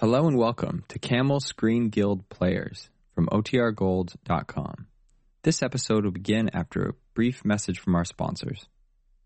Hello 0.00 0.26
and 0.26 0.38
welcome 0.38 0.82
to 0.88 0.98
Camel 0.98 1.40
Screen 1.40 1.90
Guild 1.90 2.26
Players 2.30 2.88
from 3.14 3.26
OTRGold.com. 3.26 4.86
This 5.42 5.62
episode 5.62 6.04
will 6.04 6.10
begin 6.10 6.48
after 6.54 6.88
a 6.88 6.94
brief 7.12 7.44
message 7.44 7.78
from 7.78 7.94
our 7.94 8.06
sponsors. 8.06 8.66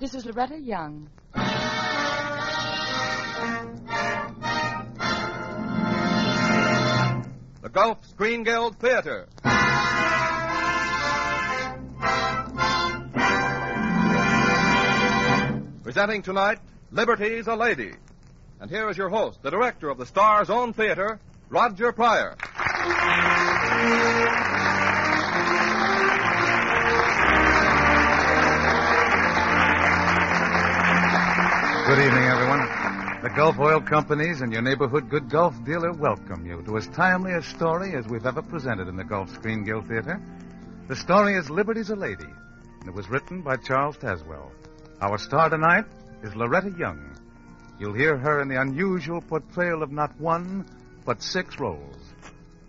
This 0.00 0.14
is 0.14 0.24
Loretta 0.24 0.56
Young. 0.56 1.08
The 7.62 7.68
Gulf 7.72 8.06
Screen 8.06 8.44
Guild 8.44 8.78
Theater. 8.78 9.26
Presenting 15.82 16.22
tonight, 16.22 16.60
Liberty's 16.92 17.48
a 17.48 17.56
Lady. 17.56 17.94
And 18.60 18.68
here 18.68 18.90
is 18.90 18.96
your 18.96 19.08
host, 19.08 19.40
the 19.42 19.50
director 19.50 19.88
of 19.88 19.98
the 19.98 20.06
Star's 20.06 20.50
own 20.50 20.72
theater, 20.72 21.20
Roger 21.48 21.92
Pryor. 21.92 22.34
Good 31.86 31.98
evening, 32.04 32.24
everyone. 32.24 33.22
The 33.22 33.30
Gulf 33.36 33.58
Oil 33.60 33.80
Companies 33.80 34.40
and 34.40 34.52
your 34.52 34.62
neighborhood 34.62 35.08
good 35.08 35.30
Gulf 35.30 35.54
dealer 35.64 35.92
welcome 35.92 36.44
you 36.44 36.60
to 36.62 36.78
as 36.78 36.88
timely 36.88 37.34
a 37.34 37.42
story 37.42 37.94
as 37.94 38.08
we've 38.08 38.26
ever 38.26 38.42
presented 38.42 38.88
in 38.88 38.96
the 38.96 39.04
Gulf 39.04 39.32
Screen 39.32 39.62
Guild 39.64 39.86
Theater. 39.86 40.20
The 40.88 40.96
story 40.96 41.34
is 41.34 41.48
Liberty's 41.48 41.90
a 41.90 41.96
Lady, 41.96 42.26
and 42.80 42.88
it 42.88 42.94
was 42.94 43.08
written 43.08 43.40
by 43.42 43.56
Charles 43.56 43.96
Tazewell. 43.98 44.50
Our 45.00 45.16
star 45.16 45.48
tonight 45.48 45.84
is 46.24 46.34
Loretta 46.34 46.74
Young. 46.76 47.17
You'll 47.78 47.94
hear 47.94 48.16
her 48.16 48.40
in 48.40 48.48
the 48.48 48.60
unusual 48.60 49.20
portrayal 49.20 49.84
of 49.84 49.92
not 49.92 50.18
one, 50.20 50.66
but 51.04 51.22
six 51.22 51.60
roles. 51.60 51.96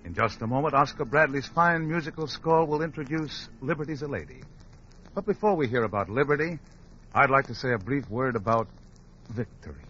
In 0.06 0.14
just 0.14 0.42
a 0.42 0.48
moment, 0.48 0.76
Oscar 0.76 1.04
Bradley's 1.04 1.48
fine 1.48 1.88
musical 1.88 2.28
score 2.28 2.66
will 2.66 2.84
introduce 2.84 3.50
Liberty's 3.60 4.04
a 4.04 4.08
Lady. 4.08 4.42
But 5.16 5.26
before 5.26 5.56
we 5.56 5.68
hear 5.68 5.84
about 5.84 6.10
Liberty, 6.10 6.60
I'd 7.14 7.32
like 7.32 7.48
to 7.48 7.56
say 7.56 7.74
a 7.74 7.80
brief 7.80 8.08
word 8.10 8.36
about 8.36 8.68
victory. 9.30 9.84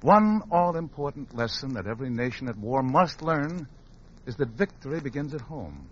One 0.00 0.42
all 0.50 0.76
important 0.76 1.34
lesson 1.34 1.74
that 1.74 1.86
every 1.86 2.10
nation 2.10 2.48
at 2.48 2.58
war 2.58 2.82
must 2.82 3.22
learn 3.22 3.68
is 4.26 4.36
that 4.36 4.48
victory 4.48 5.00
begins 5.00 5.32
at 5.32 5.40
home. 5.40 5.88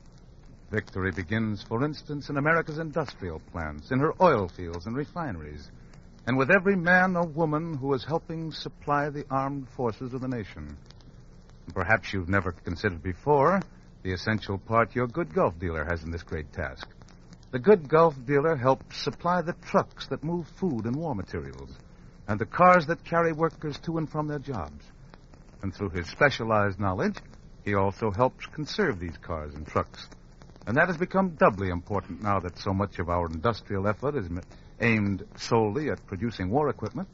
Victory 0.70 1.13
begins, 1.13 1.63
for 1.63 1.85
instance, 1.85 2.29
in 2.29 2.37
America's 2.39 2.79
industrial 2.79 3.41
plants, 3.53 3.91
in 3.91 4.01
her 4.01 4.15
oil 4.20 4.48
fields 4.48 4.87
and 4.87 4.97
refineries, 4.97 5.70
and 6.27 6.37
with 6.37 6.51
every 6.51 6.77
man 6.77 7.17
or 7.17 7.27
woman 7.27 7.75
who 7.75 7.92
is 7.95 8.05
helping 8.05 8.53
supply 8.53 9.11
the 9.11 9.25
armed 9.31 9.69
forces 9.77 10.15
of 10.15 10.20
the 10.20 10.29
nation. 10.29 10.77
Perhaps 11.74 12.13
you've 12.13 12.29
never 12.29 12.52
considered 12.52 13.02
before 13.02 13.61
the 14.02 14.13
essential 14.13 14.58
part 14.58 14.95
your 14.95 15.07
good 15.07 15.35
Gulf 15.35 15.58
dealer 15.58 15.85
has 15.85 16.02
in 16.02 16.11
this 16.11 16.23
great 16.23 16.52
task. 16.52 16.86
The 17.51 17.58
good 17.58 17.89
Gulf 17.89 18.14
dealer 18.27 18.57
helps 18.57 19.02
supply 19.02 19.42
the 19.42 19.55
trucks 19.64 20.07
that 20.08 20.24
move 20.24 20.46
food 20.58 20.86
and 20.86 20.96
war 20.96 21.14
materials 21.14 21.70
and 22.29 22.41
the 22.41 22.46
cars 22.46 22.86
that 22.86 23.05
carry 23.05 23.33
workers 23.33 23.79
to 23.85 23.98
and 23.98 24.08
from 24.08 24.29
their 24.29 24.39
jobs. 24.39 24.85
And 25.63 25.75
through 25.75 25.91
his 25.91 26.08
specialized 26.08 26.80
knowledge, 26.80 27.17
he 27.64 27.75
also 27.75 28.11
helps 28.11 28.46
conserve 28.46 28.98
these 28.98 29.17
cars 29.19 29.55
and 29.55 29.67
trucks. 29.67 30.07
And 30.67 30.77
that 30.77 30.89
has 30.89 30.96
become 30.96 31.30
doubly 31.30 31.69
important 31.69 32.23
now 32.23 32.41
that 32.41 32.58
so 32.58 32.73
much 32.73 32.98
of 32.98 33.08
our 33.08 33.27
industrial 33.27 33.89
effort 33.89 34.17
is 34.17 34.29
aimed 34.83 35.27
solely 35.37 35.91
at 35.91 36.05
producing 36.07 36.51
war 36.51 36.69
equipment. 36.69 37.09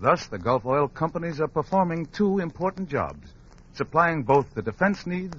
Thus, 0.00 0.26
the 0.26 0.38
Gulf 0.38 0.64
Oil 0.64 0.86
companies 0.86 1.40
are 1.40 1.48
performing 1.48 2.06
two 2.06 2.38
important 2.38 2.88
jobs 2.88 3.26
supplying 3.74 4.24
both 4.24 4.54
the 4.54 4.62
defense 4.62 5.06
needs 5.06 5.36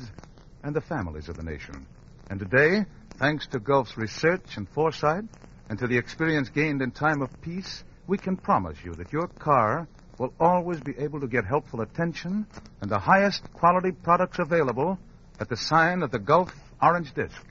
and 0.63 0.75
the 0.75 0.81
families 0.81 1.29
of 1.29 1.35
the 1.35 1.43
nation. 1.43 1.85
And 2.29 2.39
today, 2.39 2.85
thanks 3.17 3.47
to 3.47 3.59
Gulf's 3.59 3.97
research 3.97 4.57
and 4.57 4.67
foresight, 4.69 5.25
and 5.69 5.77
to 5.79 5.87
the 5.87 5.97
experience 5.97 6.49
gained 6.49 6.81
in 6.81 6.91
time 6.91 7.21
of 7.21 7.41
peace, 7.41 7.83
we 8.07 8.17
can 8.17 8.37
promise 8.37 8.77
you 8.83 8.93
that 8.95 9.13
your 9.13 9.27
car 9.27 9.87
will 10.17 10.33
always 10.39 10.79
be 10.79 10.97
able 10.97 11.19
to 11.21 11.27
get 11.27 11.45
helpful 11.45 11.81
attention 11.81 12.45
and 12.81 12.89
the 12.89 12.99
highest 12.99 13.51
quality 13.53 13.91
products 13.91 14.39
available 14.39 14.97
at 15.39 15.49
the 15.49 15.57
sign 15.57 16.01
of 16.01 16.11
the 16.11 16.19
Gulf 16.19 16.53
Orange 16.81 17.13
Disc. 17.13 17.41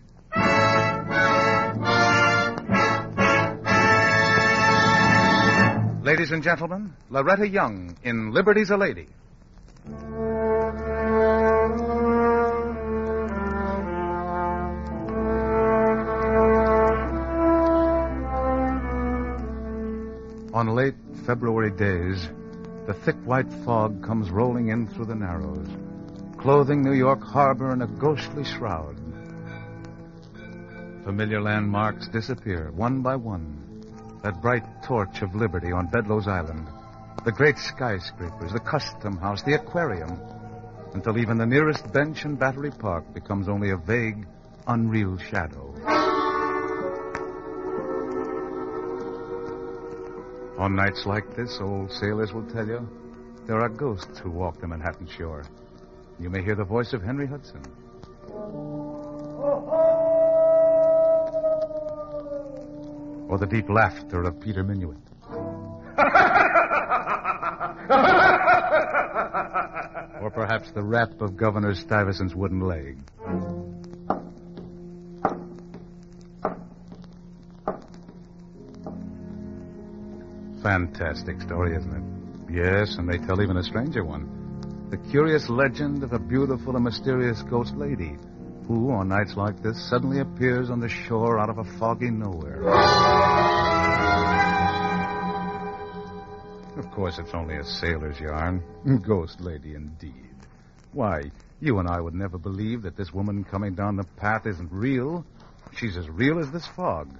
Ladies 6.08 6.30
and 6.30 6.42
gentlemen, 6.42 6.94
Loretta 7.10 7.46
Young 7.46 7.94
in 8.02 8.32
Liberty's 8.32 8.70
a 8.70 8.78
Lady. 8.78 9.08
On 20.54 20.68
late 20.74 20.94
February 21.26 21.72
days, 21.72 22.30
the 22.86 22.94
thick 22.94 23.16
white 23.26 23.52
fog 23.66 24.02
comes 24.02 24.30
rolling 24.30 24.68
in 24.68 24.86
through 24.86 25.04
the 25.04 25.14
Narrows, 25.14 25.68
clothing 26.38 26.80
New 26.80 26.94
York 26.94 27.22
Harbor 27.22 27.74
in 27.74 27.82
a 27.82 27.86
ghostly 27.86 28.44
shroud. 28.44 28.96
Familiar 31.04 31.42
landmarks 31.42 32.08
disappear 32.08 32.70
one 32.72 33.02
by 33.02 33.14
one. 33.14 33.57
That 34.22 34.42
bright 34.42 34.64
torch 34.82 35.22
of 35.22 35.34
liberty 35.34 35.70
on 35.70 35.86
Bedloe's 35.86 36.26
Island, 36.26 36.66
the 37.24 37.30
great 37.30 37.56
skyscrapers, 37.56 38.52
the 38.52 38.60
custom 38.60 39.16
house, 39.16 39.42
the 39.42 39.54
aquarium, 39.54 40.20
until 40.92 41.18
even 41.18 41.38
the 41.38 41.46
nearest 41.46 41.92
bench 41.92 42.24
in 42.24 42.34
Battery 42.34 42.70
Park 42.70 43.12
becomes 43.14 43.48
only 43.48 43.70
a 43.70 43.76
vague, 43.76 44.26
unreal 44.66 45.18
shadow. 45.18 45.72
On 50.58 50.74
nights 50.74 51.06
like 51.06 51.36
this, 51.36 51.58
old 51.60 51.92
sailors 51.92 52.32
will 52.32 52.46
tell 52.50 52.66
you, 52.66 52.88
there 53.46 53.60
are 53.60 53.68
ghosts 53.68 54.18
who 54.18 54.30
walk 54.30 54.60
the 54.60 54.66
Manhattan 54.66 55.06
shore. 55.06 55.44
You 56.18 56.28
may 56.28 56.42
hear 56.42 56.56
the 56.56 56.64
voice 56.64 56.92
of 56.92 57.02
Henry 57.02 57.28
Hudson. 57.28 57.62
Or 63.28 63.38
the 63.38 63.46
deep 63.46 63.68
laughter 63.68 64.22
of 64.22 64.40
Peter 64.40 64.64
Minuit. 64.64 64.96
or 70.22 70.30
perhaps 70.30 70.70
the 70.72 70.82
rap 70.82 71.20
of 71.20 71.36
Governor 71.36 71.74
Stuyvesant's 71.74 72.34
wooden 72.34 72.60
leg. 72.60 72.96
Fantastic 80.62 81.40
story, 81.40 81.76
isn't 81.76 81.94
it? 81.94 82.02
Yes, 82.52 82.96
and 82.98 83.08
they 83.08 83.18
tell 83.18 83.40
even 83.42 83.56
a 83.56 83.62
stranger 83.62 84.04
one. 84.04 84.28
The 84.90 84.96
curious 85.10 85.48
legend 85.48 86.02
of 86.02 86.12
a 86.12 86.18
beautiful 86.18 86.74
and 86.76 86.84
mysterious 86.84 87.42
ghost 87.42 87.74
lady 87.76 88.16
who, 88.66 88.90
on 88.90 89.08
nights 89.08 89.34
like 89.36 89.62
this, 89.62 89.78
suddenly 89.88 90.20
appears 90.20 90.68
on 90.68 90.80
the 90.80 90.88
shore 90.88 91.38
out 91.38 91.48
of 91.48 91.58
a 91.58 91.64
foggy 91.78 92.10
nowhere. 92.10 92.60
Course, 96.98 97.20
it's 97.20 97.32
only 97.32 97.54
a 97.54 97.62
sailor's 97.62 98.18
yarn. 98.18 98.60
Ghost 99.06 99.40
lady, 99.40 99.76
indeed. 99.76 100.34
Why, 100.92 101.30
you 101.60 101.78
and 101.78 101.88
I 101.88 102.00
would 102.00 102.14
never 102.14 102.38
believe 102.38 102.82
that 102.82 102.96
this 102.96 103.12
woman 103.12 103.44
coming 103.44 103.76
down 103.76 103.94
the 103.94 104.02
path 104.16 104.46
isn't 104.46 104.72
real. 104.72 105.24
She's 105.76 105.96
as 105.96 106.08
real 106.08 106.40
as 106.40 106.50
this 106.50 106.66
fog. 106.66 107.16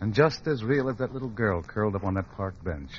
And 0.00 0.12
just 0.12 0.48
as 0.48 0.64
real 0.64 0.90
as 0.90 0.96
that 0.96 1.12
little 1.12 1.28
girl 1.28 1.62
curled 1.62 1.94
up 1.94 2.02
on 2.02 2.14
that 2.14 2.32
park 2.32 2.56
bench. 2.64 2.90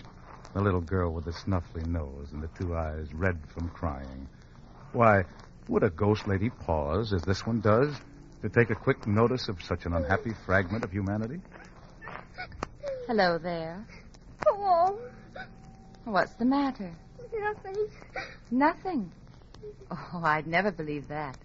The 0.54 0.62
little 0.62 0.80
girl 0.80 1.12
with 1.12 1.26
the 1.26 1.32
snuffly 1.32 1.86
nose 1.86 2.30
and 2.32 2.42
the 2.42 2.50
two 2.58 2.74
eyes 2.74 3.14
red 3.14 3.38
from 3.54 3.68
crying. 3.72 4.30
Why, 4.94 5.24
would 5.68 5.84
a 5.84 5.90
ghost 5.90 6.26
lady 6.26 6.50
pause, 6.50 7.12
as 7.12 7.24
this 7.24 7.46
one 7.46 7.60
does, 7.60 7.94
to 8.44 8.48
take 8.48 8.70
a 8.70 8.76
quick 8.76 9.06
notice 9.06 9.50
of 9.50 9.62
such 9.62 9.86
an 9.86 9.92
unhappy 9.92 10.32
fragment 10.46 10.86
of 10.86 10.92
humanity? 10.92 11.42
Hello 13.08 13.38
there. 13.38 13.86
Hello. 14.46 14.98
What's 16.06 16.34
the 16.34 16.46
matter? 16.46 16.92
Nothing. 17.34 17.88
Nothing. 18.52 19.12
Oh, 19.90 20.22
I'd 20.24 20.48
never 20.48 20.72
believe 20.72 21.08
that. 21.08 21.38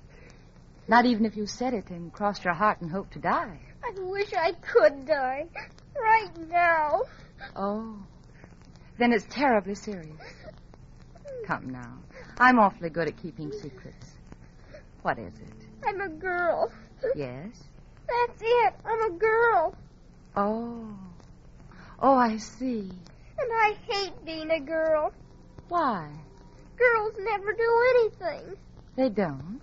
Not 0.88 1.04
even 1.04 1.24
if 1.24 1.36
you 1.36 1.46
said 1.46 1.74
it 1.74 1.90
and 1.90 2.12
crossed 2.12 2.44
your 2.44 2.54
heart 2.54 2.80
and 2.80 2.90
hoped 2.90 3.12
to 3.12 3.18
die. 3.18 3.60
I 3.84 3.92
wish 4.00 4.32
I 4.32 4.52
could 4.52 5.06
die. 5.06 5.46
Right 6.00 6.48
now. 6.48 7.02
Oh. 7.54 7.96
Then 8.98 9.12
it's 9.12 9.26
terribly 9.30 9.74
serious. 9.74 10.20
Come 11.46 11.70
now. 11.70 11.98
I'm 12.38 12.58
awfully 12.58 12.90
good 12.90 13.08
at 13.08 13.16
keeping 13.16 13.52
secrets. 13.52 14.12
What 15.02 15.18
is 15.18 15.32
it? 15.34 15.86
I'm 15.86 16.00
a 16.00 16.08
girl. 16.08 16.72
Yes? 17.14 17.64
That's 18.08 18.42
it. 18.42 18.74
I'm 18.84 19.12
a 19.12 19.18
girl. 19.18 19.74
Oh. 20.36 20.98
Oh, 22.00 22.14
I 22.14 22.38
see. 22.38 22.90
And 23.40 23.50
I 23.52 23.76
hate 23.88 24.24
being 24.24 24.50
a 24.50 24.60
girl. 24.60 25.12
Why? 25.68 26.08
Girls 26.76 27.14
never 27.18 27.52
do 27.52 27.84
anything. 27.90 28.56
They 28.96 29.08
don't. 29.08 29.60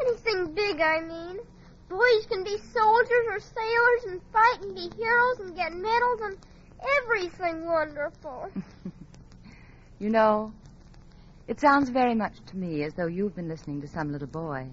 Anything 0.00 0.54
big, 0.54 0.80
I 0.80 1.00
mean. 1.00 1.38
Boys 1.88 2.26
can 2.28 2.44
be 2.44 2.58
soldiers 2.72 3.26
or 3.30 3.40
sailors 3.40 4.04
and 4.06 4.20
fight 4.32 4.62
and 4.62 4.74
be 4.74 4.90
heroes 4.96 5.40
and 5.40 5.56
get 5.56 5.72
medals 5.72 6.20
and 6.22 6.36
everything 7.02 7.66
wonderful. 7.66 8.50
You 10.00 10.10
know, 10.10 10.52
it 11.48 11.58
sounds 11.58 11.90
very 11.90 12.14
much 12.14 12.34
to 12.46 12.56
me 12.56 12.84
as 12.84 12.94
though 12.94 13.06
you've 13.06 13.34
been 13.34 13.48
listening 13.48 13.80
to 13.80 13.88
some 13.88 14.12
little 14.12 14.28
boy. 14.28 14.68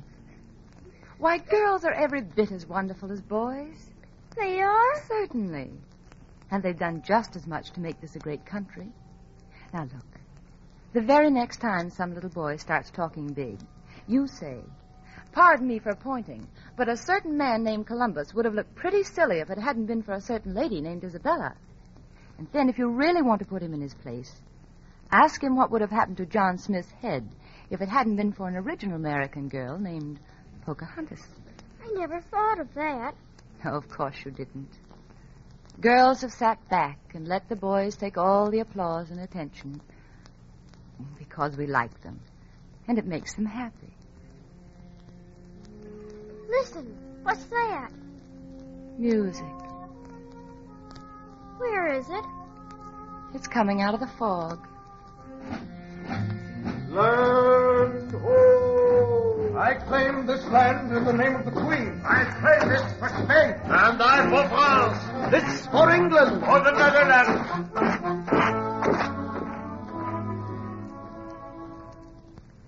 Why, 1.17 1.39
girls 1.39 1.83
are 1.83 1.93
every 1.93 2.21
bit 2.21 2.51
as 2.51 2.67
wonderful 2.67 3.11
as 3.11 3.21
boys. 3.21 3.89
They 4.35 4.61
are? 4.61 5.03
Certainly. 5.07 5.71
And 6.51 6.61
they've 6.61 6.77
done 6.77 7.01
just 7.05 7.35
as 7.35 7.47
much 7.47 7.71
to 7.71 7.79
make 7.79 7.99
this 8.01 8.15
a 8.15 8.19
great 8.19 8.45
country. 8.45 8.87
Now, 9.73 9.83
look. 9.83 10.05
The 10.93 11.01
very 11.01 11.29
next 11.29 11.57
time 11.57 11.89
some 11.89 12.13
little 12.13 12.29
boy 12.29 12.55
starts 12.55 12.89
talking 12.89 13.33
big, 13.33 13.59
you 14.07 14.27
say, 14.27 14.61
Pardon 15.33 15.67
me 15.67 15.79
for 15.79 15.93
pointing, 15.93 16.47
but 16.77 16.87
a 16.87 16.95
certain 16.95 17.37
man 17.37 17.63
named 17.63 17.87
Columbus 17.87 18.33
would 18.33 18.45
have 18.45 18.53
looked 18.53 18.75
pretty 18.75 19.03
silly 19.03 19.39
if 19.39 19.49
it 19.49 19.57
hadn't 19.57 19.87
been 19.87 20.01
for 20.01 20.13
a 20.13 20.21
certain 20.21 20.53
lady 20.53 20.79
named 20.79 21.03
Isabella. 21.03 21.53
And 22.37 22.47
then, 22.53 22.69
if 22.69 22.77
you 22.77 22.87
really 22.87 23.21
want 23.21 23.39
to 23.39 23.45
put 23.45 23.61
him 23.61 23.73
in 23.73 23.81
his 23.81 23.93
place, 23.93 24.31
ask 25.11 25.43
him 25.43 25.57
what 25.57 25.71
would 25.71 25.81
have 25.81 25.91
happened 25.91 26.17
to 26.17 26.25
John 26.25 26.57
Smith's 26.57 26.91
head 27.01 27.27
if 27.69 27.81
it 27.81 27.89
hadn't 27.89 28.15
been 28.15 28.31
for 28.31 28.47
an 28.47 28.55
original 28.55 28.95
American 28.95 29.49
girl 29.49 29.77
named 29.77 30.19
Pocahontas. 30.65 31.27
I 31.83 31.91
never 31.93 32.21
thought 32.21 32.59
of 32.59 32.73
that. 32.75 33.15
Oh, 33.65 33.75
of 33.75 33.89
course 33.89 34.15
you 34.23 34.31
didn't. 34.31 34.69
Girls 35.81 36.21
have 36.21 36.31
sat 36.31 36.69
back 36.69 36.97
and 37.13 37.27
let 37.27 37.49
the 37.49 37.55
boys 37.55 37.95
take 37.95 38.17
all 38.17 38.49
the 38.49 38.59
applause 38.59 39.11
and 39.11 39.19
attention 39.19 39.81
because 41.19 41.57
we 41.57 41.67
like 41.67 42.01
them, 42.01 42.19
and 42.87 42.97
it 42.97 43.05
makes 43.05 43.35
them 43.35 43.45
happy. 43.45 43.93
Listen, 46.49 46.95
what's 47.23 47.43
that? 47.45 47.89
Music. 48.97 49.43
Where 51.57 51.93
is 51.93 52.09
it? 52.09 52.25
It's 53.33 53.47
coming 53.47 53.81
out 53.81 53.93
of 53.93 53.99
the 53.99 54.07
fog. 54.17 54.65
Land! 56.89 56.97
I 56.97 57.34
claim 59.87 60.25
this 60.25 60.43
land 60.45 60.91
in 60.95 61.03
the 61.05 61.13
name 61.13 61.35
of 61.35 61.45
the 61.45 61.51
Queen. 61.51 62.01
I 62.05 62.25
claim 62.39 62.71
it 62.71 62.81
for 62.99 63.09
Spain. 63.09 63.55
And 63.63 64.01
I 64.01 64.29
for 64.29 64.47
France. 64.49 65.31
This 65.31 65.67
for 65.67 65.91
England. 65.91 66.43
For 66.43 66.59
the 66.59 66.71
Netherlands. 66.71 67.49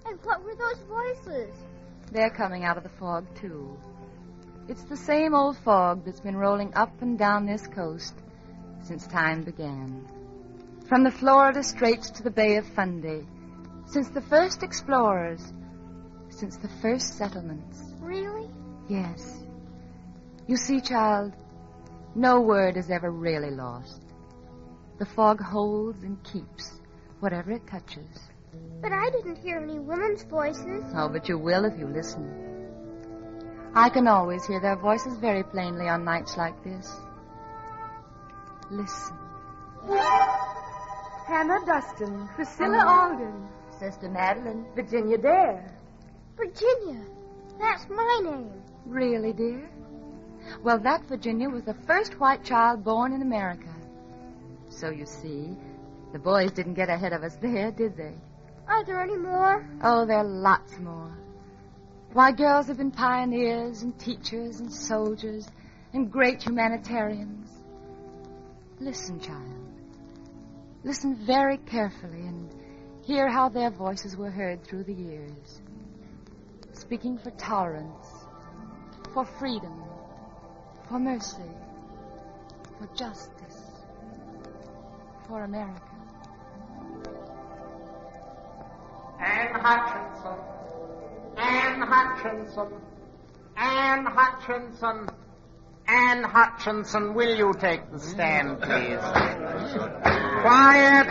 And 0.06 0.20
what 0.24 0.44
were 0.44 0.56
those 0.56 0.82
voices? 0.88 1.56
They're 2.12 2.30
coming 2.30 2.64
out 2.64 2.78
of 2.78 2.84
the 2.84 2.90
fog, 2.90 3.26
too. 3.40 3.78
It's 4.68 4.84
the 4.84 4.98
same 4.98 5.34
old 5.34 5.58
fog 5.58 6.04
that's 6.06 6.20
been 6.20 6.36
rolling 6.36 6.74
up 6.76 7.02
and 7.02 7.18
down 7.18 7.46
this 7.46 7.68
coast 7.68 8.14
since 8.84 9.08
time 9.08 9.44
began. 9.44 10.06
From 10.88 11.04
the 11.04 11.12
Florida 11.12 11.64
Straits 11.64 12.10
to 12.12 12.24
the 12.24 12.32
Bay 12.32 12.56
of 12.56 12.66
Fundy, 12.66 13.26
since 13.86 14.10
the 14.10 14.22
first 14.22 14.64
explorers, 14.64 15.54
since 16.38 16.58
the 16.58 16.70
first 16.82 17.18
settlements. 17.18 17.82
Really? 18.00 18.48
Yes. 18.88 19.44
You 20.48 20.56
see, 20.56 20.80
child, 20.80 21.34
no 22.16 22.42
word 22.42 22.78
is 22.78 22.92
ever 22.92 23.12
really 23.12 23.50
lost. 23.50 24.02
The 25.00 25.06
fog 25.06 25.42
holds 25.42 26.04
and 26.04 26.24
keeps 26.24 26.80
whatever 27.20 27.52
it 27.52 27.66
touches. 27.68 28.30
But 28.82 28.92
I 28.92 29.10
didn't 29.10 29.38
hear 29.38 29.58
any 29.58 29.80
women's 29.80 30.24
voices. 30.24 30.84
Oh, 30.96 31.10
but 31.10 31.28
you 31.28 31.38
will 31.38 31.66
if 31.66 31.78
you 31.78 31.88
listen. 31.88 32.46
I 33.74 33.90
can 33.90 34.08
always 34.08 34.46
hear 34.46 34.60
their 34.60 34.78
voices 34.78 35.18
very 35.18 35.44
plainly 35.44 35.88
on 35.88 36.06
nights 36.06 36.38
like 36.38 36.64
this. 36.64 36.92
Listen. 38.70 39.18
Hannah 41.28 41.66
Dustin, 41.66 42.30
Priscilla 42.36 42.86
Alden, 42.86 43.48
Sister 43.80 44.10
Madeline. 44.10 44.66
Virginia 44.76 45.18
Dare. 45.18 45.77
Virginia. 46.38 47.02
That's 47.60 47.90
my 47.90 48.20
name. 48.24 48.52
Really, 48.86 49.34
dear? 49.34 49.70
Well, 50.64 50.80
that 50.80 51.06
Virginia 51.08 51.50
was 51.50 51.64
the 51.64 51.74
first 51.86 52.20
white 52.20 52.44
child 52.44 52.84
born 52.84 53.12
in 53.12 53.22
America. 53.22 53.74
So 54.70 54.90
you 54.90 55.06
see, 55.06 55.58
the 56.14 56.20
boys 56.20 56.52
didn't 56.52 56.76
get 56.76 56.90
ahead 56.90 57.12
of 57.12 57.24
us 57.24 57.36
there, 57.42 57.72
did 57.72 57.98
they? 57.98 58.14
Are 58.68 58.86
there 58.86 59.02
any 59.02 59.18
more? 59.18 59.68
Oh, 59.84 60.06
there 60.06 60.18
are 60.18 60.24
lots 60.24 60.78
more. 60.80 61.12
Why, 62.14 62.32
girls 62.32 62.68
have 62.68 62.78
been 62.78 62.92
pioneers 62.92 63.82
and 63.82 63.98
teachers 64.00 64.60
and 64.60 64.72
soldiers 64.72 65.48
and 65.94 66.12
great 66.12 66.44
humanitarians. 66.44 67.50
Listen, 68.80 69.20
child. 69.20 69.44
Listen 70.84 71.16
very 71.26 71.58
carefully 71.58 72.22
and 72.22 72.54
hear 73.04 73.30
how 73.30 73.50
their 73.50 73.72
voices 73.72 74.16
were 74.16 74.30
heard 74.30 74.64
through 74.64 74.84
the 74.84 74.94
years. 74.94 75.62
Speaking 76.88 77.18
for 77.18 77.32
tolerance, 77.32 78.08
for 79.14 79.26
freedom, 79.26 79.84
for 80.88 80.98
mercy, 80.98 81.52
for 82.80 82.88
justice, 82.96 83.62
for 85.28 85.44
America. 85.44 85.82
Anne 89.20 89.60
Hutchinson. 89.60 90.40
Anne 91.36 91.82
Hutchinson. 91.82 92.70
Anne 93.58 94.06
Hutchinson. 94.06 95.10
Anne 95.90 96.24
Hutchinson, 96.24 97.14
will 97.14 97.36
you 97.36 97.54
take 97.60 97.92
the 97.92 98.00
stand, 98.00 98.62
please? 98.62 99.00
Quiet! 100.42 101.10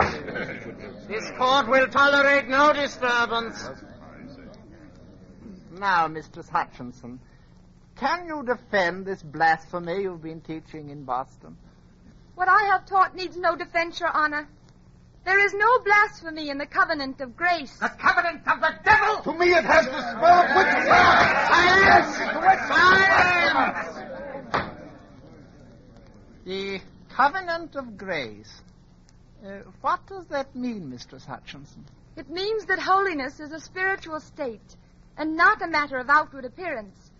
This 1.07 1.29
court 1.37 1.67
will 1.67 1.87
tolerate 1.87 2.47
no 2.47 2.73
disturbance. 2.73 3.69
Now, 5.77 6.07
Mistress 6.07 6.49
Hutchinson, 6.49 7.19
can 7.97 8.27
you 8.27 8.43
defend 8.43 9.05
this 9.05 9.21
blasphemy 9.21 10.01
you've 10.03 10.23
been 10.23 10.41
teaching 10.41 10.89
in 10.89 11.03
Boston? 11.03 11.55
What 12.33 12.47
I 12.47 12.63
have 12.71 12.85
taught 12.87 13.15
needs 13.15 13.37
no 13.37 13.55
defense, 13.55 13.99
Your 13.99 14.09
Honor. 14.09 14.47
There 15.23 15.39
is 15.45 15.53
no 15.53 15.79
blasphemy 15.79 16.49
in 16.49 16.57
the 16.57 16.65
covenant 16.65 17.21
of 17.21 17.35
grace. 17.35 17.77
The 17.77 17.89
covenant 17.89 18.47
of 18.47 18.59
the 18.59 18.73
devil! 18.83 19.21
To 19.23 19.33
me 19.37 19.53
it 19.53 19.65
has 19.65 19.85
the 19.85 20.01
smell 20.11 20.41
of 20.41 20.55
witchcraft. 20.55 21.47
Silence! 21.53 22.15
Silence! 22.69 23.97
The 26.45 26.81
covenant 27.09 27.75
of 27.75 27.97
grace. 27.97 28.61
Uh, 29.45 29.59
what 29.81 30.07
does 30.07 30.25
that 30.27 30.55
mean, 30.55 30.89
Mistress 30.89 31.25
Hutchinson? 31.25 31.85
It 32.15 32.29
means 32.29 32.65
that 32.65 32.79
holiness 32.79 33.39
is 33.39 33.51
a 33.51 33.59
spiritual 33.59 34.19
state 34.19 34.75
and 35.17 35.35
not 35.35 35.61
a 35.61 35.67
matter 35.67 35.97
of 35.97 36.09
outward 36.09 36.45
appearance. 36.45 37.11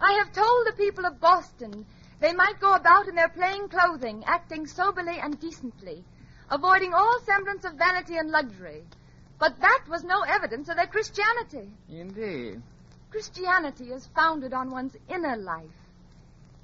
I 0.00 0.12
have 0.14 0.32
told 0.32 0.66
the 0.66 0.76
people 0.76 1.06
of 1.06 1.20
Boston 1.20 1.86
they 2.20 2.32
might 2.32 2.60
go 2.60 2.72
about 2.74 3.08
in 3.08 3.14
their 3.14 3.28
plain 3.28 3.68
clothing, 3.68 4.24
acting 4.26 4.66
soberly 4.66 5.18
and 5.18 5.38
decently, 5.40 6.04
avoiding 6.50 6.94
all 6.94 7.20
semblance 7.26 7.64
of 7.64 7.74
vanity 7.74 8.16
and 8.16 8.30
luxury. 8.30 8.84
But 9.38 9.60
that 9.60 9.84
was 9.88 10.04
no 10.04 10.22
evidence 10.22 10.68
of 10.68 10.76
their 10.76 10.86
Christianity. 10.86 11.68
Indeed. 11.88 12.62
Christianity 13.10 13.86
is 13.92 14.08
founded 14.14 14.52
on 14.52 14.70
one's 14.70 14.96
inner 15.08 15.36
life. 15.36 15.68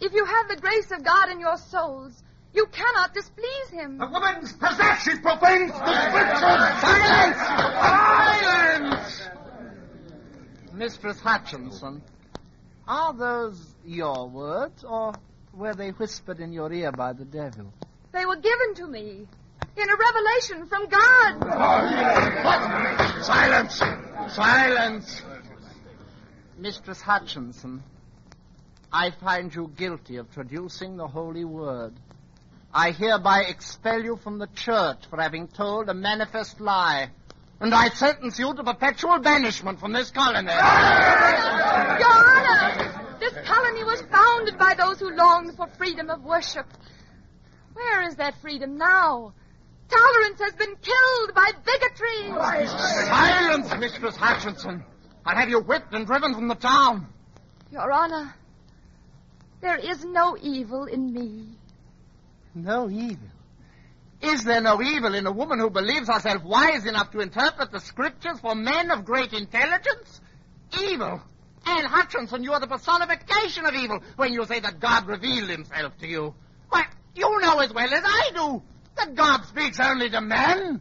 If 0.01 0.13
you 0.13 0.25
have 0.25 0.49
the 0.49 0.61
grace 0.61 0.91
of 0.93 1.03
God 1.05 1.31
in 1.31 1.41
your 1.41 1.57
souls, 1.57 2.23
you 2.55 2.67
cannot 2.67 3.13
displease 3.13 3.71
Him. 3.71 4.01
A 4.01 4.11
woman's 4.11 4.53
possessed. 4.53 5.05
She 5.05 5.19
profanes 5.19 5.73
the 5.73 6.09
scriptures. 6.09 6.41
Silence! 6.81 7.37
Silence! 7.83 9.48
Mistress 10.79 11.19
Hutchinson, 11.19 12.01
Are 12.87 13.13
those 13.13 13.61
your 13.85 14.29
words, 14.29 14.85
or 14.85 15.17
were 15.53 15.75
they 15.75 15.91
whispered 15.91 16.39
in 16.39 16.53
your 16.53 16.73
ear 16.73 16.93
by 16.93 17.13
the 17.15 17.25
devil? 17.25 17.73
They 18.13 18.25
were 18.25 18.37
given 18.37 18.75
to 18.77 18.87
me 18.87 19.27
in 19.77 19.91
a 19.91 19.97
revelation 19.97 20.67
from 20.69 20.89
God. 20.89 21.35
Silence! 23.25 23.83
Silence! 24.33 25.23
Mistress 26.57 27.01
Hutchinson, 27.01 27.83
I 28.93 29.11
find 29.11 29.53
you 29.53 29.73
guilty 29.77 30.17
of 30.19 30.33
traducing 30.33 30.97
the 30.97 31.09
holy 31.09 31.45
word. 31.45 31.95
I 32.73 32.93
hereby 32.93 33.47
expel 33.49 34.05
you 34.05 34.17
from 34.17 34.39
the 34.39 34.49
church 34.55 35.07
for 35.11 35.21
having 35.21 35.49
told 35.49 35.89
a 35.89 35.95
manifest 35.95 36.61
lie. 36.61 37.11
And 37.61 37.75
I 37.75 37.89
sentence 37.89 38.39
you 38.39 38.55
to 38.55 38.63
perpetual 38.63 39.19
banishment 39.19 39.81
from 39.81 39.93
this 39.93 40.11
colony. 40.11 40.49
Your 40.49 40.59
Honor, 42.13 43.17
this 43.19 43.35
colony 43.47 43.83
was 43.83 44.01
founded 44.03 44.57
by 44.59 44.75
those 44.75 45.01
who 45.01 45.11
longed 45.11 45.57
for 45.57 45.67
freedom 45.77 46.09
of 46.09 46.23
worship. 46.23 46.67
Where 47.75 48.03
is 48.09 48.15
that 48.17 48.41
freedom 48.41 48.79
now? 48.79 49.33
Tolerance 49.89 50.41
has 50.41 50.53
been 50.53 50.77
killed 50.77 51.35
by 51.35 51.51
bigotry. 51.65 52.29
Silence, 53.09 53.75
Mistress 53.79 54.17
Hutchinson. 54.17 54.85
I'll 55.25 55.37
have 55.37 55.49
you 55.49 55.61
whipped 55.61 55.93
and 55.95 56.07
driven 56.07 56.35
from 56.35 56.47
the 56.49 56.55
town. 56.55 57.09
Your 57.73 57.91
Honor, 57.91 58.35
there 59.61 59.77
is 59.77 60.05
no 60.05 60.37
evil 60.41 60.85
in 60.85 61.13
me. 61.13 61.47
No 62.55 62.89
evil. 62.89 63.29
Is 64.21 64.45
there 64.45 64.61
no 64.61 64.83
evil 64.83 65.15
in 65.15 65.27
a 65.27 65.33
woman 65.33 65.59
who 65.59 65.71
believes 65.71 66.09
herself 66.09 66.43
wise 66.43 66.85
enough 66.87 67.11
to 67.13 67.21
interpret 67.21 67.71
the 67.71 67.81
scriptures 67.81 68.41
for 68.41 68.55
men 68.55 68.91
of 68.91 69.05
great 69.05 69.33
intelligence? 69.33 70.21
Evil. 70.81 71.23
Anne 71.65 71.85
Hutchinson, 71.85 72.43
you 72.43 72.53
are 72.53 72.61
the 72.61 72.67
personification 72.67 73.65
of 73.67 73.75
evil 73.75 74.01
when 74.17 74.33
you 74.33 74.45
say 74.47 74.61
that 74.61 74.81
God 74.81 75.07
revealed 75.07 75.51
himself 75.51 75.97
to 75.99 76.07
you. 76.09 76.35
Why, 76.69 76.87
you 77.15 77.41
know 77.41 77.59
as 77.59 77.73
well 77.73 77.93
as 77.93 78.03
I 78.05 78.31
do 78.35 78.63
that 78.97 79.15
God 79.15 79.45
speaks 79.45 79.79
only 79.81 80.11
to 80.11 80.21
men. 80.21 80.81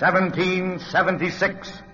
1776. 0.00 1.68
In 1.68 1.89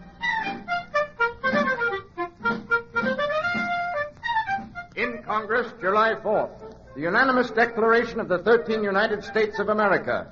Congress, 5.26 5.66
July 5.80 6.14
4th, 6.14 6.95
the 6.95 7.00
unanimous 7.00 7.50
declaration 7.50 8.21
of 8.21 8.28
the 8.28 8.38
13 8.38 8.85
United 8.85 9.25
States 9.25 9.59
of 9.59 9.68
America. 9.68 10.30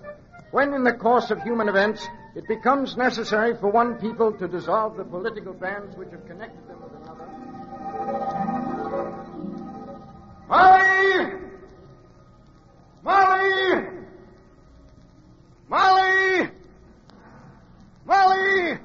When 0.53 0.73
in 0.73 0.85
the 0.85 0.93
course 0.93 1.33
of 1.33 1.43
human 1.43 1.69
events 1.69 2.07
it 2.37 2.47
becomes 2.47 2.97
necessary 2.97 3.57
for 3.57 3.71
one 3.71 3.97
people 3.97 4.33
to 4.35 4.47
dissolve 4.47 4.97
the 4.97 5.05
political 5.05 5.53
bands 5.53 5.97
which 5.97 6.11
have 6.11 6.25
connected 6.27 6.69
them 6.69 6.81
with 6.81 6.93
another. 7.03 7.27
Molly! 10.49 11.33
Molly! 13.03 13.87
Molly! 15.69 16.51
Molly! 18.07 18.79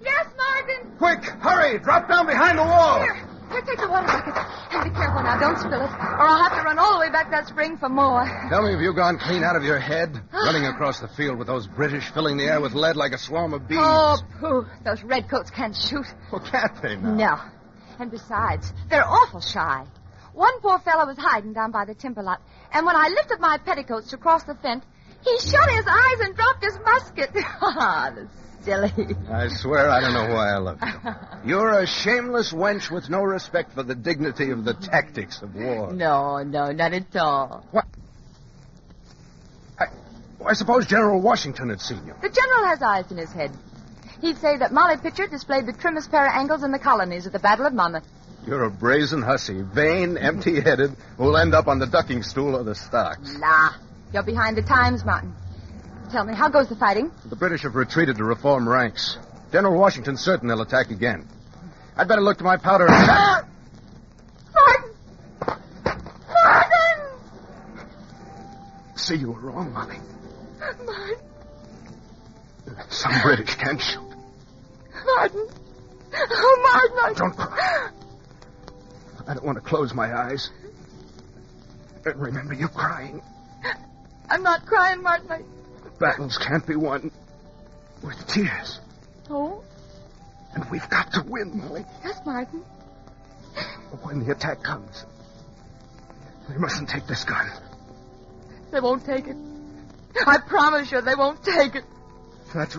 Yes, 0.00 0.26
Martin. 0.36 0.92
Quick, 0.98 1.24
hurry! 1.40 1.78
Drop 1.78 2.08
down 2.08 2.26
behind 2.26 2.58
the 2.58 2.64
wall! 2.64 2.98
Here, 2.98 3.14
here, 3.52 3.62
take 3.62 3.78
the 3.78 3.88
water 3.88 4.06
bucket. 4.06 4.51
And 4.72 4.84
be 4.84 4.96
careful 4.96 5.22
now, 5.22 5.38
don't 5.38 5.58
spill 5.58 5.82
it, 5.82 5.90
or 5.90 6.22
I'll 6.22 6.42
have 6.42 6.58
to 6.58 6.62
run 6.64 6.78
all 6.78 6.94
the 6.94 7.00
way 7.00 7.10
back 7.10 7.30
that 7.30 7.46
spring 7.46 7.76
for 7.76 7.88
more. 7.90 8.24
Tell 8.48 8.62
me, 8.62 8.72
have 8.72 8.80
you 8.80 8.94
gone 8.94 9.18
clean 9.18 9.44
out 9.44 9.54
of 9.54 9.64
your 9.64 9.78
head? 9.78 10.18
Running 10.32 10.64
across 10.66 11.00
the 11.00 11.08
field 11.08 11.38
with 11.38 11.46
those 11.46 11.66
British 11.66 12.10
filling 12.10 12.38
the 12.38 12.44
air 12.44 12.60
with 12.60 12.72
lead 12.72 12.96
like 12.96 13.12
a 13.12 13.18
swarm 13.18 13.52
of 13.52 13.68
bees. 13.68 13.78
Oh, 13.80 14.18
pooh. 14.40 14.66
Those 14.84 15.02
redcoats 15.02 15.50
can't 15.50 15.76
shoot. 15.76 16.06
Well, 16.32 16.40
can't 16.40 16.80
they 16.80 16.96
now? 16.96 17.14
No. 17.14 17.38
And 17.98 18.10
besides, 18.10 18.72
they're 18.88 19.06
awful 19.06 19.40
shy. 19.40 19.84
One 20.32 20.60
poor 20.60 20.78
fellow 20.78 21.06
was 21.06 21.18
hiding 21.18 21.52
down 21.52 21.70
by 21.70 21.84
the 21.84 21.94
timber 21.94 22.22
lot, 22.22 22.40
and 22.72 22.86
when 22.86 22.96
I 22.96 23.08
lifted 23.08 23.38
my 23.40 23.58
petticoats 23.58 24.08
to 24.10 24.16
cross 24.16 24.44
the 24.44 24.54
fence, 24.54 24.84
he 25.20 25.38
shut 25.38 25.70
his 25.70 25.86
eyes 25.86 26.20
and 26.20 26.34
dropped 26.34 26.64
his 26.64 26.78
musket. 26.84 27.30
Ah, 27.60 28.10
the 28.14 28.28
silly. 28.64 28.92
I 29.30 29.48
swear 29.48 29.90
I 29.90 30.00
don't 30.00 30.14
know 30.14 30.34
why 30.34 30.50
I 30.52 30.58
love 30.58 30.78
you. 30.82 31.50
You're 31.50 31.80
a 31.80 31.86
shameless 31.86 32.52
wench 32.52 32.90
with 32.90 33.10
no 33.10 33.22
respect 33.22 33.72
for 33.74 33.82
the 33.82 33.94
dignity 33.94 34.50
of 34.50 34.64
the 34.64 34.74
tactics 34.74 35.42
of 35.42 35.54
war. 35.54 35.92
No, 35.92 36.42
no, 36.42 36.72
not 36.72 36.92
at 36.92 37.16
all. 37.16 37.66
What? 37.70 37.86
I, 39.78 39.86
I 40.46 40.52
suppose 40.54 40.86
General 40.86 41.20
Washington 41.20 41.68
had 41.68 41.80
seen 41.80 42.06
you. 42.06 42.14
The 42.22 42.30
general 42.30 42.66
has 42.66 42.82
eyes 42.82 43.10
in 43.10 43.18
his 43.18 43.32
head. 43.32 43.50
He'd 44.20 44.38
say 44.38 44.56
that 44.58 44.72
Molly 44.72 44.96
Pitcher 45.02 45.26
displayed 45.26 45.66
the 45.66 45.72
trimmest 45.72 46.10
pair 46.10 46.26
of 46.26 46.32
angles 46.34 46.62
in 46.62 46.70
the 46.70 46.78
colonies 46.78 47.26
at 47.26 47.32
the 47.32 47.40
Battle 47.40 47.66
of 47.66 47.72
Monmouth. 47.72 48.04
You're 48.46 48.64
a 48.64 48.70
brazen 48.70 49.22
hussy, 49.22 49.62
vain, 49.62 50.16
empty-headed, 50.16 50.96
who'll 51.16 51.36
end 51.36 51.54
up 51.54 51.68
on 51.68 51.78
the 51.78 51.86
ducking 51.86 52.22
stool 52.22 52.56
of 52.56 52.66
the 52.66 52.74
stocks. 52.74 53.36
La. 53.38 53.74
You're 54.12 54.24
behind 54.24 54.56
the 54.56 54.62
times, 54.62 55.04
Martin. 55.04 55.34
Tell 56.12 56.24
me, 56.24 56.34
how 56.34 56.50
goes 56.50 56.68
the 56.68 56.76
fighting? 56.76 57.10
The 57.24 57.36
British 57.36 57.62
have 57.62 57.74
retreated 57.74 58.18
to 58.18 58.24
reform 58.24 58.68
ranks. 58.68 59.16
General 59.50 59.80
Washington's 59.80 60.20
certain 60.20 60.46
they'll 60.46 60.60
attack 60.60 60.90
again. 60.90 61.26
I'd 61.96 62.06
better 62.06 62.20
look 62.20 62.36
to 62.36 62.44
my 62.44 62.58
powder 62.58 62.84
and... 62.84 62.94
Ah! 62.94 63.46
Martin! 64.54 64.90
Martin! 66.28 67.00
See, 68.94 69.16
you 69.16 69.32
were 69.32 69.40
wrong, 69.40 69.72
Molly. 69.72 69.96
Martin! 70.84 71.16
Some 72.90 73.22
British 73.22 73.54
can 73.54 73.78
shoot. 73.78 74.02
Martin! 75.16 75.48
Oh, 76.14 76.58
Martin! 76.72 76.98
I... 77.02 77.12
Don't 77.16 77.34
cry. 77.34 77.90
I 79.26 79.32
don't 79.32 79.46
want 79.46 79.56
to 79.56 79.62
close 79.64 79.94
my 79.94 80.14
eyes. 80.14 80.50
And 82.04 82.20
remember, 82.20 82.52
you're 82.52 82.68
crying. 82.68 83.22
I'm 84.28 84.42
not 84.42 84.66
crying, 84.66 85.02
Martin. 85.02 85.30
I... 85.30 85.40
Battles 86.02 86.36
can't 86.36 86.66
be 86.66 86.74
won 86.74 87.12
with 88.02 88.26
tears. 88.26 88.80
Oh? 89.30 89.62
And 90.52 90.68
we've 90.68 90.90
got 90.90 91.12
to 91.12 91.22
win, 91.22 91.56
Molly. 91.56 91.84
Yes, 92.02 92.18
Martin. 92.26 92.64
When 94.02 94.18
the 94.26 94.32
attack 94.32 94.64
comes, 94.64 95.04
they 96.48 96.56
mustn't 96.56 96.88
take 96.88 97.06
this 97.06 97.22
gun. 97.22 97.48
They 98.72 98.80
won't 98.80 99.06
take 99.06 99.28
it. 99.28 99.36
I 100.26 100.38
promise 100.38 100.90
you 100.90 101.02
they 101.02 101.14
won't 101.14 101.44
take 101.44 101.76
it. 101.76 101.84
That's. 102.52 102.76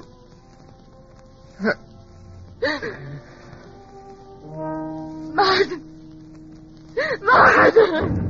Martin! 5.34 5.82
Martin! 7.22 8.24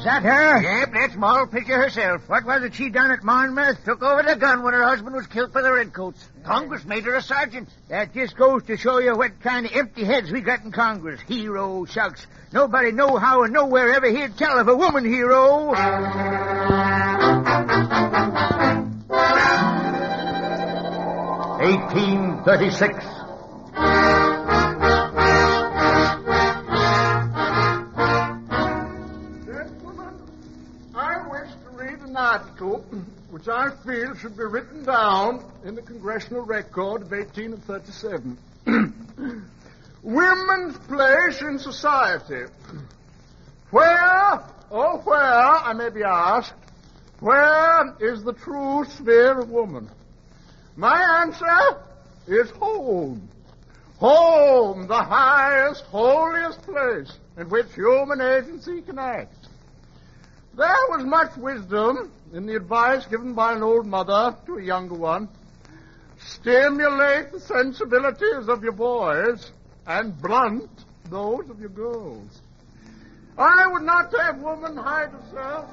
Is 0.00 0.04
that 0.06 0.22
her? 0.22 0.62
Yep, 0.62 0.92
that's 0.94 1.14
Moll 1.14 1.46
Pitcher 1.46 1.76
herself. 1.76 2.26
What 2.26 2.46
was 2.46 2.62
it 2.62 2.74
she 2.74 2.88
done 2.88 3.10
at 3.10 3.22
Monmouth? 3.22 3.84
Took 3.84 4.02
over 4.02 4.22
the 4.22 4.34
gun 4.34 4.62
when 4.62 4.72
her 4.72 4.82
husband 4.82 5.14
was 5.14 5.26
killed 5.26 5.52
by 5.52 5.60
the 5.60 5.70
Redcoats. 5.70 6.26
Congress 6.42 6.86
made 6.86 7.04
her 7.04 7.16
a 7.16 7.20
sergeant. 7.20 7.68
That 7.90 8.14
just 8.14 8.34
goes 8.34 8.62
to 8.62 8.78
show 8.78 8.98
you 8.98 9.14
what 9.14 9.42
kind 9.42 9.66
of 9.66 9.72
empty 9.74 10.04
heads 10.04 10.32
we 10.32 10.40
got 10.40 10.64
in 10.64 10.72
Congress. 10.72 11.20
Hero, 11.28 11.84
shucks. 11.84 12.26
Nobody 12.50 12.92
know 12.92 13.18
how 13.18 13.42
and 13.42 13.52
nowhere 13.52 13.92
ever 13.92 14.10
heard 14.10 14.38
tell 14.38 14.58
of 14.58 14.68
a 14.68 14.74
woman 14.74 15.04
hero. 15.04 15.74
Eighteen 21.60 22.42
thirty-six. 22.42 23.04
Article 32.30 32.84
which 33.30 33.48
I 33.48 33.70
feel 33.84 34.14
should 34.14 34.36
be 34.36 34.44
written 34.44 34.84
down 34.84 35.44
in 35.64 35.74
the 35.74 35.82
Congressional 35.82 36.42
Record 36.42 37.02
of 37.02 37.10
1837. 37.10 38.38
Women's 40.02 40.78
place 40.86 41.40
in 41.40 41.58
society. 41.58 42.44
Where, 43.70 44.44
oh 44.70 44.98
where, 45.04 45.18
I 45.18 45.72
may 45.72 45.90
be 45.90 46.04
asked, 46.04 46.54
where 47.18 47.96
is 48.00 48.22
the 48.22 48.32
true 48.32 48.84
sphere 48.84 49.40
of 49.40 49.50
woman? 49.50 49.90
My 50.76 51.22
answer 51.24 51.82
is 52.28 52.48
home. 52.50 53.28
Home, 53.98 54.86
the 54.86 55.02
highest, 55.02 55.82
holiest 55.86 56.62
place 56.62 57.12
in 57.36 57.48
which 57.48 57.74
human 57.74 58.20
agency 58.20 58.82
can 58.82 59.00
act. 59.00 59.39
There 60.54 60.86
was 60.90 61.04
much 61.04 61.36
wisdom 61.36 62.10
in 62.32 62.46
the 62.46 62.56
advice 62.56 63.06
given 63.06 63.34
by 63.34 63.54
an 63.54 63.62
old 63.62 63.86
mother 63.86 64.36
to 64.46 64.56
a 64.56 64.62
younger 64.62 64.94
one. 64.94 65.28
Stimulate 66.18 67.32
the 67.32 67.40
sensibilities 67.40 68.48
of 68.48 68.62
your 68.62 68.72
boys 68.72 69.52
and 69.86 70.20
blunt 70.20 70.70
those 71.08 71.48
of 71.48 71.60
your 71.60 71.70
girls. 71.70 72.42
I 73.38 73.66
would 73.66 73.82
not 73.82 74.12
have 74.18 74.38
woman 74.38 74.76
hide 74.76 75.10
herself. 75.10 75.66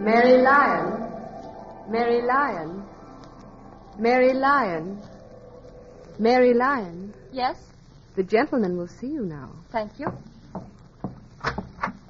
Mary 0.00 0.42
Lyon. 0.42 1.12
Mary 1.90 2.22
Lyon. 2.22 2.84
Mary 3.98 4.32
Lyon. 4.32 5.02
Mary 6.18 6.54
Lyon. 6.54 7.14
Yes? 7.32 7.56
The 8.16 8.22
gentleman 8.22 8.78
will 8.78 8.88
see 8.88 9.08
you 9.08 9.26
now. 9.26 9.50
Thank 9.70 10.00
you. 10.00 10.06